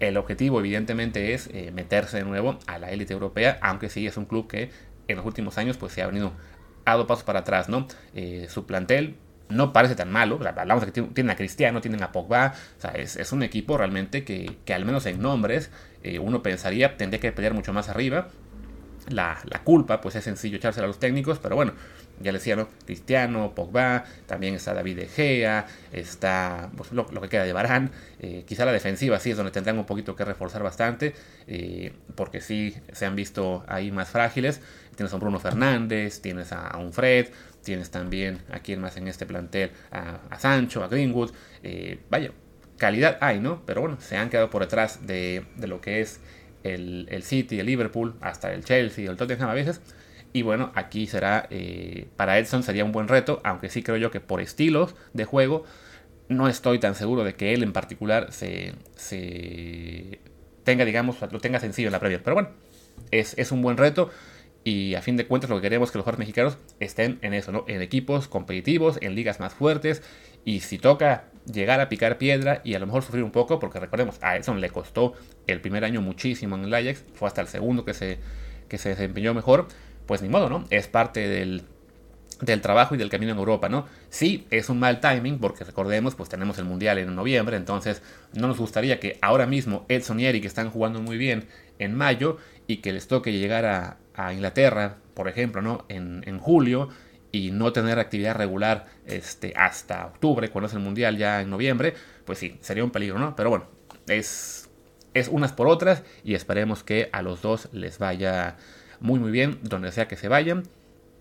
el 0.00 0.16
objetivo 0.16 0.60
evidentemente 0.60 1.34
es 1.34 1.48
eh, 1.52 1.72
meterse 1.72 2.18
de 2.18 2.24
nuevo 2.24 2.58
a 2.66 2.78
la 2.78 2.90
élite 2.90 3.12
europea, 3.12 3.58
aunque 3.62 3.88
sí 3.88 4.06
es 4.06 4.16
un 4.16 4.26
club 4.26 4.48
que 4.48 4.70
en 5.08 5.16
los 5.16 5.26
últimos 5.26 5.58
años 5.58 5.76
pues 5.76 5.92
se 5.92 6.02
ha 6.02 6.06
venido 6.06 6.32
ha 6.84 6.92
dado 6.92 7.06
pasos 7.06 7.24
para 7.24 7.40
atrás, 7.40 7.68
¿no? 7.68 7.86
Eh, 8.14 8.46
su 8.48 8.64
plantel 8.64 9.16
no 9.48 9.72
parece 9.72 9.94
tan 9.94 10.10
malo. 10.10 10.38
hablamos 10.56 10.84
de 10.84 10.92
que 10.92 11.02
tienen 11.02 11.30
a 11.30 11.36
Cristiano, 11.36 11.80
tienen 11.80 12.02
a 12.02 12.12
Pogba. 12.12 12.54
O 12.78 12.80
sea, 12.80 12.90
es, 12.92 13.32
un 13.32 13.42
equipo 13.42 13.76
realmente 13.76 14.24
que, 14.24 14.74
al 14.74 14.84
menos 14.84 15.06
en 15.06 15.20
nombres 15.20 15.70
eh, 16.02 16.18
uno 16.18 16.42
pensaría 16.42 16.96
tendría 16.96 17.20
que 17.20 17.32
pelear 17.32 17.54
mucho 17.54 17.72
más 17.72 17.88
arriba. 17.88 18.28
La, 19.08 19.40
culpa, 19.64 20.02
pues 20.02 20.16
es 20.16 20.24
sencillo 20.24 20.58
echársela 20.58 20.84
a 20.84 20.88
los 20.88 20.98
técnicos, 20.98 21.38
pero 21.38 21.56
bueno, 21.56 21.72
ya 22.20 22.30
les 22.30 22.42
decía, 22.42 22.56
¿no? 22.56 22.68
Cristiano, 22.84 23.54
Pogba, 23.54 24.04
también 24.26 24.54
está 24.54 24.74
David 24.74 24.96
De 24.96 25.06
Gea, 25.06 25.66
está 25.92 26.70
pues, 26.76 26.92
lo, 26.92 27.06
que 27.06 27.28
queda 27.30 27.44
de 27.44 27.54
Barán. 27.54 27.90
Eh, 28.20 28.44
quizá 28.46 28.66
la 28.66 28.72
defensiva 28.72 29.18
sí 29.18 29.30
es 29.30 29.38
donde 29.38 29.50
tendrán 29.50 29.78
un 29.78 29.86
poquito 29.86 30.14
que 30.14 30.26
reforzar 30.26 30.62
bastante, 30.62 31.14
porque 32.16 32.42
sí 32.42 32.76
se 32.92 33.06
han 33.06 33.16
visto 33.16 33.64
ahí 33.66 33.90
más 33.90 34.10
frágiles. 34.10 34.60
Tienes 34.98 35.12
a 35.12 35.16
un 35.16 35.20
Bruno 35.20 35.38
Fernández, 35.38 36.20
tienes 36.20 36.52
a, 36.52 36.76
un 36.76 36.92
Fred, 36.92 37.28
tienes 37.68 37.90
también 37.90 38.38
aquí 38.50 38.74
más 38.76 38.96
en 38.96 39.08
este 39.08 39.26
plantel 39.26 39.72
a, 39.90 40.38
Sancho, 40.38 40.82
a 40.82 40.88
Greenwood. 40.88 41.32
Eh, 41.62 41.98
vaya, 42.08 42.30
calidad 42.78 43.18
hay, 43.20 43.40
¿no? 43.40 43.62
Pero 43.66 43.82
bueno, 43.82 43.98
se 44.00 44.16
han 44.16 44.30
quedado 44.30 44.48
por 44.48 44.62
detrás 44.62 45.06
de, 45.06 45.44
lo 45.58 45.82
que 45.82 46.00
es 46.00 46.18
el, 46.62 47.22
City, 47.22 47.60
el 47.60 47.66
Liverpool, 47.66 48.14
hasta 48.22 48.54
el 48.54 48.64
Chelsea, 48.64 49.10
el 49.10 49.18
Tottenham 49.18 49.50
a 49.50 49.52
veces. 49.52 49.82
Y 50.32 50.40
bueno, 50.40 50.72
aquí 50.74 51.06
será, 51.06 51.46
eh, 51.50 52.08
para 52.16 52.38
Edson 52.38 52.62
sería 52.62 52.86
un 52.86 52.92
buen 52.92 53.06
reto, 53.06 53.42
aunque 53.44 53.68
sí 53.68 53.82
creo 53.82 53.98
yo 53.98 54.10
que 54.10 54.20
por 54.20 54.40
estilos 54.40 54.94
de 55.12 55.26
juego, 55.26 55.64
no 56.30 56.48
estoy 56.48 56.78
tan 56.78 56.94
seguro 56.94 57.22
de 57.22 57.34
que 57.34 57.52
él 57.52 57.62
en 57.62 57.74
particular 57.74 58.32
se, 58.32 58.72
tenga, 60.64 60.86
digamos, 60.86 61.18
lo 61.20 61.38
tenga 61.38 61.60
sencillo 61.60 61.88
en 61.88 61.92
la 61.92 62.00
Premier. 62.00 62.22
Pero 62.22 62.32
bueno, 62.32 62.48
es, 63.10 63.36
es 63.36 63.52
un 63.52 63.60
buen 63.60 63.76
reto. 63.76 64.08
Y 64.64 64.94
a 64.94 65.02
fin 65.02 65.16
de 65.16 65.26
cuentas 65.26 65.48
lo 65.48 65.56
que 65.56 65.62
queremos 65.62 65.88
es 65.88 65.92
que 65.92 65.98
los 65.98 66.04
jugadores 66.04 66.18
mexicanos 66.18 66.58
estén 66.80 67.18
en 67.22 67.32
eso, 67.32 67.52
¿no? 67.52 67.64
En 67.68 67.80
equipos 67.80 68.28
competitivos, 68.28 68.98
en 69.00 69.14
ligas 69.14 69.40
más 69.40 69.54
fuertes. 69.54 70.02
Y 70.44 70.60
si 70.60 70.78
toca 70.78 71.24
llegar 71.50 71.80
a 71.80 71.88
picar 71.88 72.18
piedra 72.18 72.60
y 72.64 72.74
a 72.74 72.78
lo 72.78 72.86
mejor 72.86 73.02
sufrir 73.02 73.24
un 73.24 73.30
poco, 73.30 73.58
porque 73.58 73.80
recordemos, 73.80 74.18
a 74.22 74.36
Edson 74.36 74.60
le 74.60 74.70
costó 74.70 75.14
el 75.46 75.60
primer 75.60 75.84
año 75.84 76.00
muchísimo 76.00 76.56
en 76.56 76.64
el 76.64 76.74
Ajax, 76.74 77.04
fue 77.14 77.28
hasta 77.28 77.40
el 77.40 77.48
segundo 77.48 77.84
que 77.84 77.94
se, 77.94 78.18
que 78.68 78.78
se 78.78 78.90
desempeñó 78.90 79.34
mejor, 79.34 79.68
pues 80.06 80.22
ni 80.22 80.28
modo, 80.28 80.48
¿no? 80.48 80.64
Es 80.70 80.86
parte 80.86 81.26
del, 81.28 81.62
del 82.40 82.60
trabajo 82.60 82.94
y 82.94 82.98
del 82.98 83.10
camino 83.10 83.32
en 83.32 83.38
Europa, 83.38 83.68
¿no? 83.68 83.86
Sí, 84.10 84.46
es 84.50 84.68
un 84.68 84.78
mal 84.78 85.00
timing 85.00 85.38
porque 85.38 85.64
recordemos, 85.64 86.14
pues 86.14 86.28
tenemos 86.28 86.58
el 86.58 86.64
Mundial 86.64 86.98
en 86.98 87.14
noviembre, 87.14 87.56
entonces 87.56 88.02
no 88.34 88.46
nos 88.46 88.58
gustaría 88.58 89.00
que 89.00 89.18
ahora 89.22 89.46
mismo 89.46 89.84
Edson 89.88 90.20
y 90.20 90.26
Eric 90.26 90.44
están 90.44 90.70
jugando 90.70 91.00
muy 91.00 91.16
bien 91.16 91.48
en 91.78 91.94
mayo 91.94 92.38
y 92.66 92.78
que 92.78 92.92
les 92.92 93.08
toque 93.08 93.32
llegar 93.32 93.64
a, 93.64 93.96
Inglaterra, 94.32 94.96
por 95.14 95.28
ejemplo, 95.28 95.62
¿no? 95.62 95.84
En, 95.88 96.22
en, 96.26 96.38
julio 96.38 96.88
y 97.30 97.50
no 97.50 97.72
tener 97.72 97.98
actividad 97.98 98.34
regular 98.34 98.86
este, 99.06 99.52
hasta 99.56 100.06
octubre, 100.06 100.50
cuando 100.50 100.66
es 100.66 100.74
el 100.74 100.80
Mundial 100.80 101.16
ya 101.16 101.40
en 101.40 101.50
noviembre, 101.50 101.94
pues 102.24 102.38
sí, 102.38 102.58
sería 102.60 102.84
un 102.84 102.90
peligro, 102.90 103.18
¿no? 103.18 103.36
Pero 103.36 103.50
bueno, 103.50 103.66
es, 104.08 104.68
es 105.14 105.28
unas 105.28 105.52
por 105.52 105.68
otras 105.68 106.02
y 106.24 106.34
esperemos 106.34 106.82
que 106.82 107.08
a 107.12 107.22
los 107.22 107.42
dos 107.42 107.68
les 107.72 107.98
vaya 107.98 108.56
muy 109.00 109.20
muy 109.20 109.30
bien 109.30 109.58
donde 109.62 109.92
sea 109.92 110.08
que 110.08 110.16
se 110.16 110.28
vayan. 110.28 110.64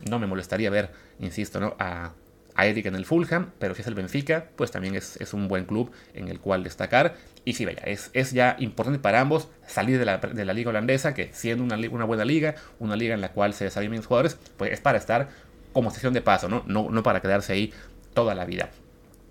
No 0.09 0.19
me 0.19 0.27
molestaría 0.27 0.69
ver, 0.69 0.91
insisto, 1.19 1.59
¿no? 1.59 1.75
a, 1.79 2.13
a 2.57 2.65
Eric 2.65 2.87
en 2.87 2.95
el 2.95 3.05
Fulham, 3.05 3.51
pero 3.59 3.75
si 3.75 3.81
es 3.81 3.87
el 3.87 3.93
Benfica, 3.93 4.47
pues 4.55 4.71
también 4.71 4.95
es, 4.95 5.33
un 5.33 5.47
buen 5.47 5.65
club 5.65 5.91
en 6.15 6.27
el 6.27 6.39
cual 6.39 6.63
destacar. 6.63 7.15
Y 7.45 7.53
sí, 7.53 7.65
vaya, 7.65 7.83
es, 7.85 8.09
es 8.13 8.31
ya 8.31 8.55
importante 8.59 8.99
para 8.99 9.21
ambos 9.21 9.47
salir 9.67 9.99
de 9.99 10.05
la, 10.05 10.17
de 10.17 10.43
la 10.43 10.53
liga 10.53 10.71
holandesa, 10.71 11.13
que 11.13 11.29
siendo 11.33 11.63
una, 11.63 11.77
una, 11.89 12.03
buena 12.03 12.25
liga, 12.25 12.55
una 12.79 12.95
liga 12.95 13.13
en 13.13 13.21
la 13.21 13.31
cual 13.31 13.53
se 13.53 13.69
bien 13.87 14.01
jugadores, 14.01 14.39
pues 14.57 14.73
es 14.73 14.81
para 14.81 14.97
estar 14.97 15.29
como 15.71 15.91
sesión 15.91 16.13
de 16.13 16.21
paso, 16.21 16.49
¿no? 16.49 16.63
¿no? 16.65 16.89
No 16.89 17.03
para 17.03 17.21
quedarse 17.21 17.53
ahí 17.53 17.73
toda 18.15 18.33
la 18.33 18.43
vida. 18.45 18.71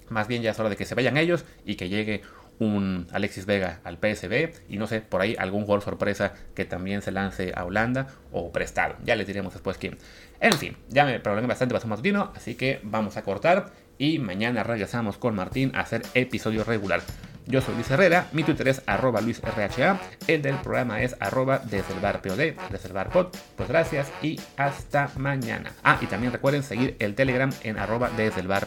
Más 0.08 0.28
bien 0.28 0.42
ya 0.42 0.52
es 0.52 0.60
hora 0.60 0.68
de 0.68 0.76
que 0.76 0.84
se 0.84 0.94
vayan 0.94 1.16
ellos 1.16 1.44
y 1.64 1.74
que 1.74 1.88
llegue 1.88 2.22
un 2.58 3.06
Alexis 3.12 3.46
Vega 3.46 3.80
al 3.84 3.98
PSB 3.98 4.50
y 4.68 4.78
no 4.78 4.86
sé, 4.86 5.00
por 5.00 5.20
ahí 5.20 5.36
algún 5.38 5.62
jugador 5.62 5.82
sorpresa 5.82 6.32
que 6.54 6.64
también 6.64 7.02
se 7.02 7.12
lance 7.12 7.52
a 7.54 7.64
Holanda 7.64 8.08
o 8.32 8.52
prestado. 8.52 8.96
Ya 9.04 9.16
les 9.16 9.26
diremos 9.26 9.52
después 9.52 9.78
quién. 9.78 9.98
En 10.40 10.52
fin, 10.52 10.76
ya 10.88 11.04
me 11.04 11.20
prolongué 11.20 11.46
bastante 11.48 11.74
paso 11.74 11.88
matutino, 11.88 12.32
así 12.34 12.54
que 12.54 12.80
vamos 12.82 13.16
a 13.16 13.22
cortar 13.22 13.72
y 13.98 14.18
mañana 14.18 14.62
regresamos 14.62 15.16
con 15.16 15.34
Martín 15.34 15.72
a 15.74 15.80
hacer 15.80 16.02
episodio 16.14 16.64
regular. 16.64 17.00
Yo 17.48 17.60
soy 17.60 17.74
Luis 17.76 17.90
Herrera, 17.90 18.26
mi 18.32 18.42
Twitter 18.42 18.66
es 18.66 18.82
arroba 18.86 19.20
LuisRHA, 19.20 20.00
el 20.26 20.42
del 20.42 20.56
programa 20.56 21.02
es 21.02 21.14
arroba 21.20 21.60
desde 21.60 21.94
el 21.94 22.00
bar 22.00 22.20
desde 22.20 22.88
el. 22.88 23.26
Pues 23.56 23.68
gracias 23.68 24.10
y 24.20 24.40
hasta 24.56 25.10
mañana. 25.16 25.72
Ah, 25.84 25.98
y 26.00 26.06
también 26.06 26.32
recuerden 26.32 26.64
seguir 26.64 26.96
el 26.98 27.14
Telegram 27.14 27.50
en 27.62 27.78
arroba 27.78 28.10
desde 28.16 28.40
el 28.40 28.48
bar. 28.48 28.66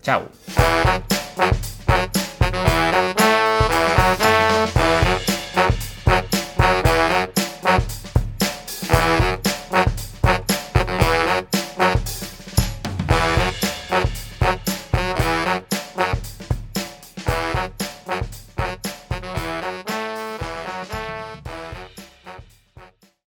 Chao. 0.00 0.30